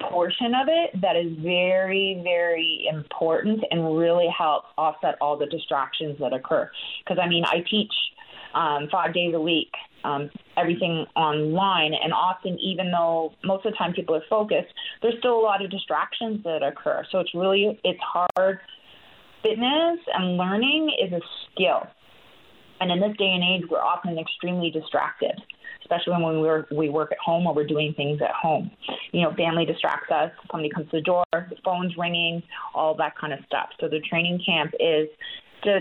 portion 0.00 0.54
of 0.54 0.68
it 0.68 1.00
that 1.00 1.16
is 1.16 1.32
very, 1.38 2.20
very 2.22 2.88
important 2.90 3.60
and 3.70 3.96
really 3.96 4.28
helps 4.36 4.66
offset 4.76 5.16
all 5.20 5.36
the 5.36 5.46
distractions 5.46 6.18
that 6.20 6.32
occur. 6.32 6.70
Because 7.04 7.18
I 7.22 7.28
mean, 7.28 7.44
I 7.44 7.64
teach 7.68 7.92
um, 8.54 8.88
five 8.90 9.14
days 9.14 9.34
a 9.34 9.40
week, 9.40 9.72
um, 10.04 10.30
everything 10.56 11.06
online, 11.16 11.92
and 11.94 12.12
often, 12.12 12.58
even 12.60 12.90
though 12.90 13.32
most 13.44 13.66
of 13.66 13.72
the 13.72 13.76
time 13.76 13.92
people 13.92 14.14
are 14.14 14.22
focused, 14.28 14.72
there's 15.02 15.14
still 15.18 15.38
a 15.38 15.42
lot 15.42 15.64
of 15.64 15.70
distractions 15.70 16.42
that 16.44 16.62
occur. 16.62 17.04
So 17.10 17.18
it's 17.20 17.34
really 17.34 17.80
it's 17.84 18.00
hard. 18.00 18.58
Fitness 19.42 19.98
and 20.14 20.38
learning 20.38 20.90
is 21.04 21.12
a 21.12 21.20
skill, 21.52 21.82
and 22.80 22.90
in 22.90 23.00
this 23.00 23.16
day 23.16 23.30
and 23.30 23.42
age, 23.42 23.68
we're 23.70 23.80
often 23.80 24.18
extremely 24.18 24.70
distracted 24.70 25.40
especially 25.84 26.12
when 26.14 26.34
we 26.34 26.40
work, 26.40 26.68
we 26.70 26.88
work 26.88 27.12
at 27.12 27.18
home 27.18 27.46
or 27.46 27.54
we're 27.54 27.66
doing 27.66 27.92
things 27.94 28.20
at 28.22 28.30
home. 28.30 28.70
You 29.12 29.22
know, 29.22 29.34
family 29.34 29.64
distracts 29.64 30.10
us, 30.10 30.30
somebody 30.50 30.70
comes 30.70 30.90
to 30.90 30.96
the 30.96 31.02
door, 31.02 31.24
the 31.32 31.56
phone's 31.64 31.96
ringing, 31.96 32.42
all 32.74 32.94
that 32.96 33.16
kind 33.18 33.32
of 33.32 33.40
stuff. 33.46 33.68
So 33.80 33.88
the 33.88 34.00
training 34.00 34.42
camp 34.44 34.72
is 34.80 35.08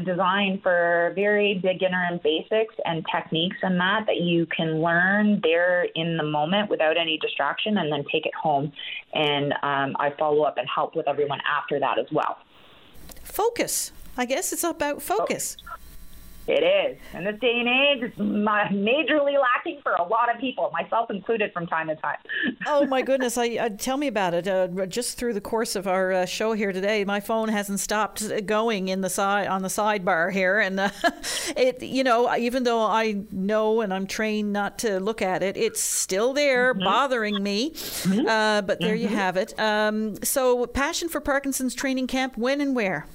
designed 0.06 0.64
for 0.64 1.12
very 1.14 1.56
beginner 1.56 2.08
and 2.10 2.24
basics 2.24 2.74
and 2.86 3.06
techniques 3.14 3.58
and 3.64 3.78
that 3.82 4.06
that 4.08 4.16
you 4.16 4.46
can 4.46 4.82
learn 4.82 5.42
there 5.44 5.86
in 5.96 6.16
the 6.16 6.24
moment 6.24 6.70
without 6.70 6.96
any 6.96 7.18
distraction 7.18 7.78
and 7.78 7.92
then 7.92 8.06
take 8.10 8.26
it 8.26 8.34
home 8.34 8.72
and 9.14 9.52
um, 9.62 9.94
i 10.00 10.10
follow 10.18 10.44
up 10.44 10.58
and 10.58 10.70
help 10.74 10.96
with 10.96 11.06
everyone 11.06 11.40
after 11.46 11.82
that 11.82 12.00
as 12.00 12.06
well 12.14 12.38
focus 13.24 13.92
i 14.16 14.24
guess 14.24 14.54
it's 14.54 14.64
about 14.64 15.02
focus 15.02 15.58
oh. 15.70 15.76
It 16.46 16.64
is. 16.64 16.98
In 17.14 17.24
this 17.24 17.40
day 17.40 17.58
and 17.60 17.70
age, 17.70 18.04
it's 18.04 18.18
majorly 18.18 19.40
lacking 19.40 19.80
for 19.82 19.94
a 19.94 20.04
lot 20.04 20.34
of 20.34 20.42
people, 20.42 20.70
myself 20.74 21.10
included, 21.10 21.54
from 21.54 21.68
time 21.68 21.88
to 21.88 21.96
time. 21.96 22.18
oh 22.68 22.86
my 22.86 23.02
goodness! 23.02 23.38
I, 23.38 23.56
uh, 23.56 23.70
tell 23.70 23.96
me 23.96 24.08
about 24.08 24.34
it. 24.34 24.48
Uh, 24.48 24.86
just 24.88 25.18
through 25.18 25.34
the 25.34 25.42
course 25.42 25.78
of 25.78 25.88
our 25.88 26.12
uh, 26.12 26.26
show 26.26 26.52
here 26.52 26.74
today, 26.74 27.06
my 27.06 27.22
phone 27.22 27.48
hasn't 27.48 27.80
stopped 27.80 28.46
going 28.46 28.90
in 28.90 29.00
the 29.00 29.10
side 29.10 29.48
on 29.48 29.62
the 29.62 29.70
sidebar 29.70 30.34
here, 30.34 30.60
and 30.60 30.82
uh, 30.82 30.90
it. 31.56 31.82
You 31.82 32.04
know, 32.04 32.36
even 32.36 32.64
though 32.64 32.82
I 32.82 33.24
know 33.32 33.80
and 33.80 33.94
I'm 33.94 34.06
trained 34.06 34.52
not 34.52 34.80
to 34.80 35.00
look 35.00 35.22
at 35.22 35.44
it, 35.44 35.56
it's 35.56 35.82
still 35.82 36.34
there, 36.34 36.74
mm-hmm. 36.74 36.84
bothering 36.84 37.42
me. 37.42 37.72
Mm-hmm. 37.72 38.28
Uh, 38.28 38.62
but 38.64 38.82
there 38.82 38.96
mm-hmm. 38.96 39.04
you 39.04 39.08
have 39.08 39.38
it. 39.38 39.58
Um, 39.58 40.22
so, 40.24 40.66
passion 40.68 41.08
for 41.08 41.22
Parkinson's 41.22 41.74
training 41.74 42.08
camp. 42.08 42.38
When 42.38 42.60
and 42.60 42.76
where? 42.76 43.08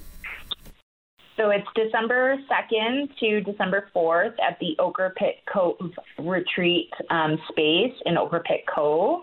So 1.39 1.51
it's 1.51 1.67
December 1.73 2.35
2nd 2.51 3.17
to 3.21 3.39
December 3.39 3.87
4th 3.95 4.33
at 4.45 4.59
the 4.59 4.75
Ochre 4.77 5.13
Pit 5.15 5.35
Cove 5.51 5.77
Retreat 6.17 6.89
um, 7.09 7.37
space 7.49 7.93
in 8.05 8.17
Ochre 8.17 8.43
Pit 8.45 8.65
Cove. 8.67 9.21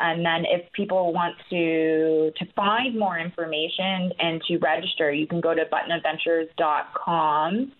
And 0.00 0.26
then 0.26 0.44
if 0.44 0.70
people 0.72 1.12
want 1.12 1.36
to 1.50 2.32
to 2.36 2.46
find 2.56 2.98
more 2.98 3.16
information 3.16 4.10
and 4.18 4.42
to 4.48 4.58
register, 4.58 5.12
you 5.12 5.28
can 5.28 5.40
go 5.40 5.54
to 5.54 5.62
buttonadventures.com 5.66 7.72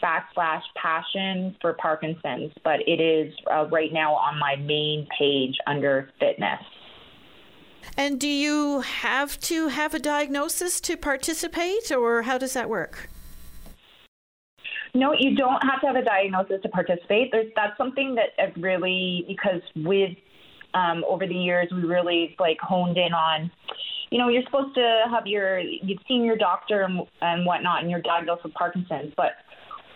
backslash 0.00 0.62
passion 0.80 1.56
for 1.60 1.72
Parkinson's, 1.74 2.52
but 2.62 2.78
it 2.86 3.00
is 3.00 3.34
uh, 3.52 3.66
right 3.72 3.92
now 3.92 4.14
on 4.14 4.38
my 4.38 4.54
main 4.54 5.08
page 5.18 5.56
under 5.66 6.10
fitness. 6.20 6.60
And 7.96 8.20
do 8.20 8.28
you 8.28 8.80
have 8.80 9.38
to 9.40 9.68
have 9.68 9.94
a 9.94 9.98
diagnosis 9.98 10.80
to 10.82 10.96
participate, 10.96 11.90
or 11.92 12.22
how 12.22 12.38
does 12.38 12.54
that 12.54 12.68
work? 12.68 13.08
No, 14.94 15.12
you 15.12 15.36
don't 15.36 15.62
have 15.62 15.80
to 15.82 15.86
have 15.86 15.96
a 15.96 16.04
diagnosis 16.04 16.62
to 16.62 16.68
participate. 16.68 17.30
There's, 17.30 17.52
that's 17.54 17.76
something 17.78 18.16
that 18.16 18.58
really, 18.60 19.24
because 19.28 19.62
with 19.76 20.16
um, 20.74 21.04
over 21.08 21.26
the 21.26 21.34
years, 21.34 21.68
we 21.70 21.82
really 21.82 22.34
like 22.38 22.58
honed 22.60 22.96
in 22.96 23.12
on. 23.12 23.50
You 24.10 24.18
know, 24.18 24.28
you're 24.28 24.42
supposed 24.42 24.74
to 24.74 25.04
have 25.10 25.26
your, 25.26 25.60
you've 25.60 26.00
seen 26.08 26.24
your 26.24 26.36
doctor 26.36 26.82
and, 26.82 27.02
and 27.20 27.46
whatnot, 27.46 27.82
and 27.82 27.90
you're 27.90 28.02
diagnosed 28.02 28.42
with 28.42 28.54
Parkinson's. 28.54 29.12
But 29.16 29.32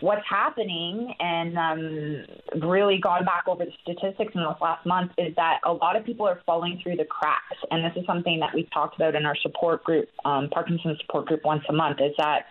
what's 0.00 0.24
happening, 0.28 1.14
and 1.20 1.58
um, 1.58 2.68
really 2.68 2.98
gone 2.98 3.24
back 3.24 3.44
over 3.46 3.64
the 3.64 3.72
statistics 3.82 4.32
in 4.34 4.40
this 4.40 4.60
last 4.60 4.84
month, 4.86 5.12
is 5.18 5.34
that 5.36 5.60
a 5.64 5.72
lot 5.72 5.96
of 5.96 6.04
people 6.04 6.26
are 6.26 6.40
falling 6.46 6.80
through 6.82 6.96
the 6.96 7.04
cracks. 7.04 7.56
And 7.70 7.84
this 7.84 7.92
is 7.96 8.06
something 8.06 8.40
that 8.40 8.54
we've 8.54 8.70
talked 8.72 8.96
about 8.96 9.14
in 9.14 9.24
our 9.24 9.36
support 9.36 9.84
group, 9.84 10.08
um, 10.24 10.48
Parkinson's 10.50 10.98
support 11.00 11.26
group, 11.26 11.44
once 11.44 11.64
a 11.68 11.72
month. 11.72 12.00
Is 12.00 12.12
that 12.18 12.46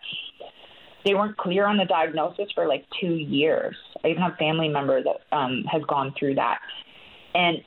they 1.05 1.13
weren't 1.13 1.37
clear 1.37 1.65
on 1.65 1.77
the 1.77 1.85
diagnosis 1.85 2.51
for 2.55 2.67
like 2.67 2.85
two 2.99 3.15
years. 3.15 3.75
I 4.03 4.09
even 4.09 4.21
have 4.21 4.35
family 4.37 4.69
member 4.69 5.01
that 5.03 5.35
um, 5.35 5.63
has 5.71 5.81
gone 5.87 6.13
through 6.17 6.35
that, 6.35 6.59
and 7.33 7.57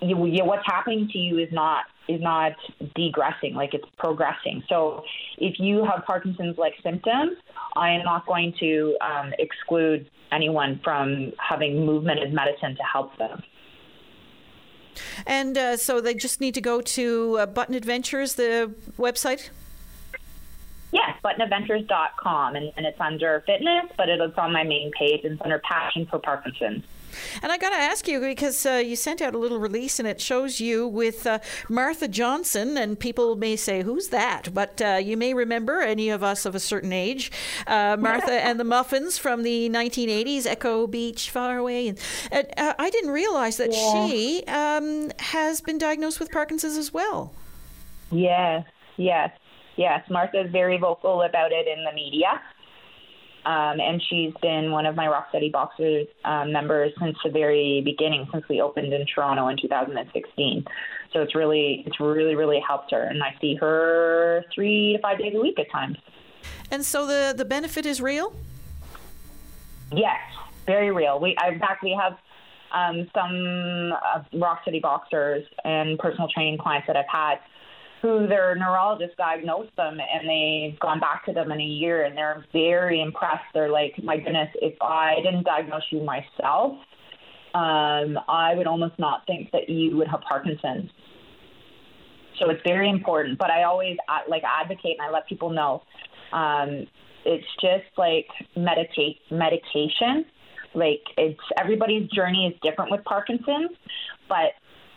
you, 0.00 0.26
you, 0.26 0.44
what's 0.44 0.66
happening 0.66 1.08
to 1.12 1.18
you 1.18 1.38
is 1.38 1.52
not 1.52 1.84
is 2.08 2.20
not 2.22 2.52
degressing, 2.94 3.54
like 3.54 3.74
it's 3.74 3.84
progressing. 3.98 4.62
So 4.68 5.04
if 5.36 5.58
you 5.58 5.84
have 5.84 6.04
Parkinson's 6.06 6.56
like 6.56 6.74
symptoms, 6.82 7.36
I 7.76 7.90
am 7.90 8.04
not 8.04 8.26
going 8.26 8.54
to 8.60 8.96
um, 9.02 9.32
exclude 9.38 10.08
anyone 10.32 10.80
from 10.82 11.32
having 11.38 11.84
movement 11.84 12.20
as 12.26 12.32
medicine 12.32 12.76
to 12.76 12.82
help 12.82 13.16
them. 13.18 13.42
And 15.26 15.56
uh, 15.56 15.76
so 15.76 16.00
they 16.00 16.14
just 16.14 16.40
need 16.40 16.54
to 16.54 16.60
go 16.60 16.80
to 16.80 17.38
uh, 17.40 17.46
Button 17.46 17.74
Adventures, 17.74 18.34
the 18.34 18.74
website? 18.98 19.50
Yes, 20.90 21.16
buttonadventures.com, 21.22 22.56
and, 22.56 22.72
and 22.76 22.86
it's 22.86 22.98
under 22.98 23.42
fitness, 23.46 23.90
but 23.96 24.08
it's 24.08 24.38
on 24.38 24.52
my 24.52 24.64
main 24.64 24.90
page. 24.98 25.20
And 25.24 25.34
it's 25.34 25.42
under 25.42 25.58
passion 25.58 26.06
for 26.06 26.18
Parkinson's. 26.18 26.82
And 27.42 27.52
I 27.52 27.58
got 27.58 27.70
to 27.70 27.76
ask 27.76 28.06
you 28.08 28.20
because 28.20 28.64
uh, 28.66 28.82
you 28.84 28.96
sent 28.96 29.20
out 29.20 29.34
a 29.34 29.38
little 29.38 29.58
release 29.58 29.98
and 29.98 30.08
it 30.08 30.20
shows 30.20 30.60
you 30.60 30.86
with 30.86 31.26
uh, 31.26 31.38
Martha 31.68 32.08
Johnson, 32.08 32.76
and 32.76 32.98
people 32.98 33.36
may 33.36 33.56
say, 33.56 33.82
"Who's 33.82 34.08
that?" 34.08 34.52
But 34.54 34.80
uh, 34.80 35.00
you 35.02 35.16
may 35.16 35.34
remember 35.34 35.80
any 35.80 36.10
of 36.10 36.22
us 36.22 36.44
of 36.44 36.54
a 36.54 36.60
certain 36.60 36.92
age, 36.92 37.30
uh, 37.66 37.96
Martha 37.98 38.32
and 38.32 38.58
the 38.58 38.64
Muffins 38.64 39.18
from 39.18 39.42
the 39.42 39.68
1980s, 39.70 40.46
Echo 40.46 40.86
Beach, 40.86 41.30
far 41.30 41.58
away. 41.58 41.88
And 41.88 41.98
uh, 42.56 42.74
I 42.78 42.90
didn't 42.90 43.10
realize 43.10 43.56
that 43.58 43.72
yeah. 43.72 44.06
she 44.06 44.44
um, 44.46 45.10
has 45.18 45.60
been 45.60 45.78
diagnosed 45.78 46.20
with 46.20 46.30
Parkinson's 46.30 46.76
as 46.76 46.92
well. 46.92 47.32
Yes, 48.10 48.64
yes, 48.96 49.30
yes. 49.76 50.08
Martha 50.10 50.40
is 50.40 50.50
very 50.50 50.78
vocal 50.78 51.22
about 51.22 51.52
it 51.52 51.66
in 51.66 51.84
the 51.84 51.92
media. 51.92 52.40
Um, 53.48 53.80
and 53.80 54.02
she's 54.10 54.34
been 54.42 54.72
one 54.72 54.84
of 54.84 54.94
my 54.94 55.06
Rock 55.06 55.28
Steady 55.30 55.48
Boxers 55.48 56.06
um, 56.26 56.52
members 56.52 56.92
since 57.00 57.16
the 57.24 57.30
very 57.30 57.80
beginning, 57.82 58.28
since 58.30 58.46
we 58.46 58.60
opened 58.60 58.92
in 58.92 59.06
Toronto 59.06 59.48
in 59.48 59.56
2016. 59.56 60.66
So 61.14 61.22
it's 61.22 61.34
really, 61.34 61.82
it's 61.86 61.98
really, 61.98 62.34
really 62.34 62.60
helped 62.60 62.90
her, 62.90 63.02
and 63.04 63.22
I 63.22 63.34
see 63.40 63.54
her 63.54 64.44
three 64.54 64.92
to 64.92 64.98
five 65.00 65.18
days 65.18 65.32
a 65.34 65.40
week 65.40 65.58
at 65.58 65.70
times. 65.70 65.96
And 66.70 66.84
so 66.84 67.06
the 67.06 67.32
the 67.34 67.46
benefit 67.46 67.86
is 67.86 68.02
real. 68.02 68.34
Yes, 69.92 70.20
very 70.66 70.90
real. 70.90 71.18
We, 71.18 71.34
in 71.48 71.58
fact, 71.58 71.82
we 71.82 71.98
have 71.98 72.18
um, 72.74 73.08
some 73.14 73.92
uh, 73.92 74.24
Rock 74.34 74.58
Steady 74.60 74.80
Boxers 74.80 75.46
and 75.64 75.98
personal 75.98 76.28
training 76.28 76.58
clients 76.58 76.86
that 76.86 76.98
I've 76.98 77.08
had 77.10 77.38
who 78.00 78.26
their 78.26 78.54
neurologist 78.54 79.16
diagnosed 79.16 79.74
them 79.76 79.98
and 80.00 80.28
they've 80.28 80.78
gone 80.80 81.00
back 81.00 81.24
to 81.26 81.32
them 81.32 81.50
in 81.50 81.60
a 81.60 81.64
year 81.64 82.04
and 82.04 82.16
they're 82.16 82.44
very 82.52 83.00
impressed. 83.00 83.44
They're 83.54 83.70
like, 83.70 83.94
my 84.02 84.16
goodness, 84.16 84.48
if 84.62 84.80
I 84.80 85.16
didn't 85.16 85.44
diagnose 85.44 85.82
you 85.90 86.02
myself, 86.02 86.78
um, 87.54 88.18
I 88.28 88.54
would 88.54 88.66
almost 88.66 88.98
not 88.98 89.26
think 89.26 89.50
that 89.52 89.68
you 89.68 89.96
would 89.96 90.08
have 90.08 90.20
Parkinson's. 90.20 90.90
So 92.38 92.50
it's 92.50 92.62
very 92.64 92.88
important. 92.88 93.38
But 93.38 93.50
I 93.50 93.64
always 93.64 93.96
like 94.28 94.42
advocate 94.44 94.96
and 94.98 95.08
I 95.08 95.10
let 95.10 95.26
people 95.26 95.50
know 95.50 95.82
um, 96.32 96.86
it's 97.24 97.46
just 97.60 97.86
like 97.96 98.26
meditate 98.56 99.18
medication. 99.30 100.24
Like 100.74 101.02
it's 101.16 101.40
everybody's 101.58 102.08
journey 102.10 102.46
is 102.46 102.58
different 102.62 102.90
with 102.90 103.02
Parkinson's, 103.04 103.70
but 104.28 104.52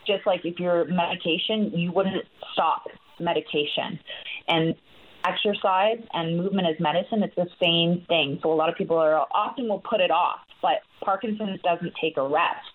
just 0.05 0.25
like 0.25 0.41
if 0.43 0.59
you're 0.59 0.85
medication, 0.85 1.71
you 1.73 1.91
wouldn't 1.91 2.25
stop 2.53 2.83
medication. 3.19 3.99
And 4.47 4.75
exercise 5.25 5.99
and 6.13 6.37
movement 6.37 6.67
as 6.67 6.79
medicine, 6.79 7.23
it's 7.23 7.35
the 7.35 7.47
same 7.59 8.05
thing. 8.07 8.39
So 8.41 8.51
a 8.51 8.55
lot 8.55 8.69
of 8.69 8.75
people 8.75 8.97
are 8.97 9.25
often 9.33 9.67
will 9.67 9.83
put 9.87 10.01
it 10.01 10.11
off, 10.11 10.39
but 10.61 10.81
Parkinson's 11.03 11.61
doesn't 11.61 11.93
take 12.01 12.17
a 12.17 12.27
rest. 12.27 12.65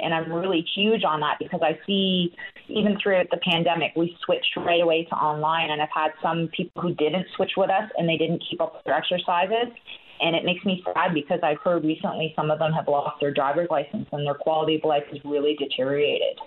And 0.00 0.14
I'm 0.14 0.32
really 0.32 0.64
huge 0.76 1.02
on 1.04 1.20
that 1.20 1.38
because 1.40 1.60
I 1.62 1.78
see 1.86 2.34
even 2.68 2.98
throughout 3.02 3.26
the 3.30 3.38
pandemic, 3.38 3.92
we 3.96 4.16
switched 4.24 4.56
right 4.56 4.80
away 4.80 5.04
to 5.04 5.16
online. 5.16 5.70
And 5.70 5.82
I've 5.82 5.88
had 5.92 6.12
some 6.22 6.48
people 6.56 6.82
who 6.82 6.94
didn't 6.94 7.26
switch 7.34 7.52
with 7.56 7.70
us 7.70 7.90
and 7.96 8.08
they 8.08 8.16
didn't 8.16 8.42
keep 8.48 8.60
up 8.60 8.74
with 8.74 8.84
their 8.84 8.94
exercises. 8.94 9.74
And 10.20 10.36
it 10.36 10.44
makes 10.44 10.64
me 10.64 10.82
sad 10.84 11.14
because 11.14 11.40
I've 11.42 11.58
heard 11.64 11.84
recently 11.84 12.32
some 12.36 12.50
of 12.50 12.58
them 12.58 12.72
have 12.72 12.86
lost 12.86 13.20
their 13.20 13.32
driver's 13.32 13.68
license 13.70 14.06
and 14.12 14.26
their 14.26 14.34
quality 14.34 14.76
of 14.76 14.84
life 14.84 15.04
has 15.10 15.18
really 15.24 15.56
deteriorated. 15.56 16.38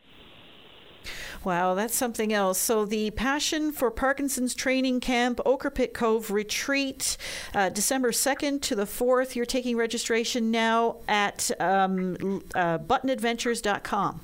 Wow, 1.44 1.74
that's 1.74 1.96
something 1.96 2.32
else. 2.32 2.58
So 2.58 2.86
the 2.86 3.12
Passion 3.12 3.72
for 3.72 3.90
Parkinson's 3.90 4.54
Training 4.54 5.00
Camp, 5.00 5.40
Ochre 5.46 5.70
Pit 5.72 5.94
Cove 5.94 6.32
Retreat, 6.32 7.18
uh, 7.54 7.70
December 7.70 8.12
2nd 8.12 8.62
to 8.62 8.76
the 8.76 8.86
4th. 8.86 9.36
You're 9.36 9.46
taking 9.46 9.76
registration 9.78 10.52
now 10.52 10.98
at 11.08 11.50
um, 11.60 12.44
uh, 12.54 12.78
buttonadventures.com. 12.78 14.22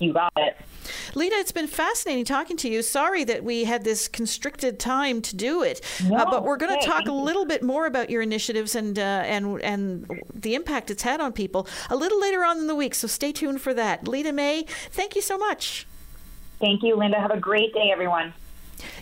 You 0.00 0.12
got 0.12 0.32
it. 0.36 0.56
Lita, 1.14 1.36
it's 1.36 1.52
been 1.52 1.66
fascinating 1.66 2.24
talking 2.24 2.56
to 2.58 2.68
you. 2.68 2.82
Sorry 2.82 3.24
that 3.24 3.42
we 3.42 3.64
had 3.64 3.84
this 3.84 4.08
constricted 4.08 4.78
time 4.78 5.22
to 5.22 5.36
do 5.36 5.62
it, 5.62 5.80
uh, 6.04 6.08
no, 6.08 6.16
uh, 6.16 6.30
but 6.30 6.44
we're 6.44 6.56
going 6.56 6.78
to 6.78 6.86
talk 6.86 7.06
a 7.06 7.12
little 7.12 7.46
bit 7.46 7.62
more 7.62 7.86
about 7.86 8.10
your 8.10 8.20
initiatives 8.20 8.74
and 8.74 8.98
uh, 8.98 9.22
and 9.24 9.62
and 9.62 10.22
the 10.34 10.54
impact 10.54 10.90
it's 10.90 11.02
had 11.02 11.20
on 11.20 11.32
people 11.32 11.66
a 11.88 11.96
little 11.96 12.20
later 12.20 12.44
on 12.44 12.58
in 12.58 12.66
the 12.66 12.74
week. 12.74 12.94
So 12.94 13.06
stay 13.06 13.32
tuned 13.32 13.60
for 13.60 13.72
that. 13.74 14.06
Lita 14.06 14.32
May, 14.32 14.66
thank 14.90 15.16
you 15.16 15.22
so 15.22 15.38
much. 15.38 15.86
Thank 16.64 16.82
you, 16.82 16.96
Linda. 16.96 17.20
Have 17.20 17.30
a 17.30 17.36
great 17.36 17.74
day, 17.74 17.90
everyone. 17.92 18.32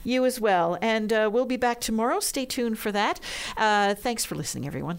You 0.02 0.24
as 0.24 0.40
well. 0.40 0.76
And 0.82 1.12
uh, 1.12 1.30
we'll 1.32 1.44
be 1.44 1.56
back 1.56 1.80
tomorrow. 1.80 2.18
Stay 2.18 2.44
tuned 2.44 2.76
for 2.76 2.90
that. 2.90 3.20
Uh, 3.56 3.94
thanks 3.94 4.24
for 4.24 4.34
listening, 4.34 4.66
everyone. 4.66 4.98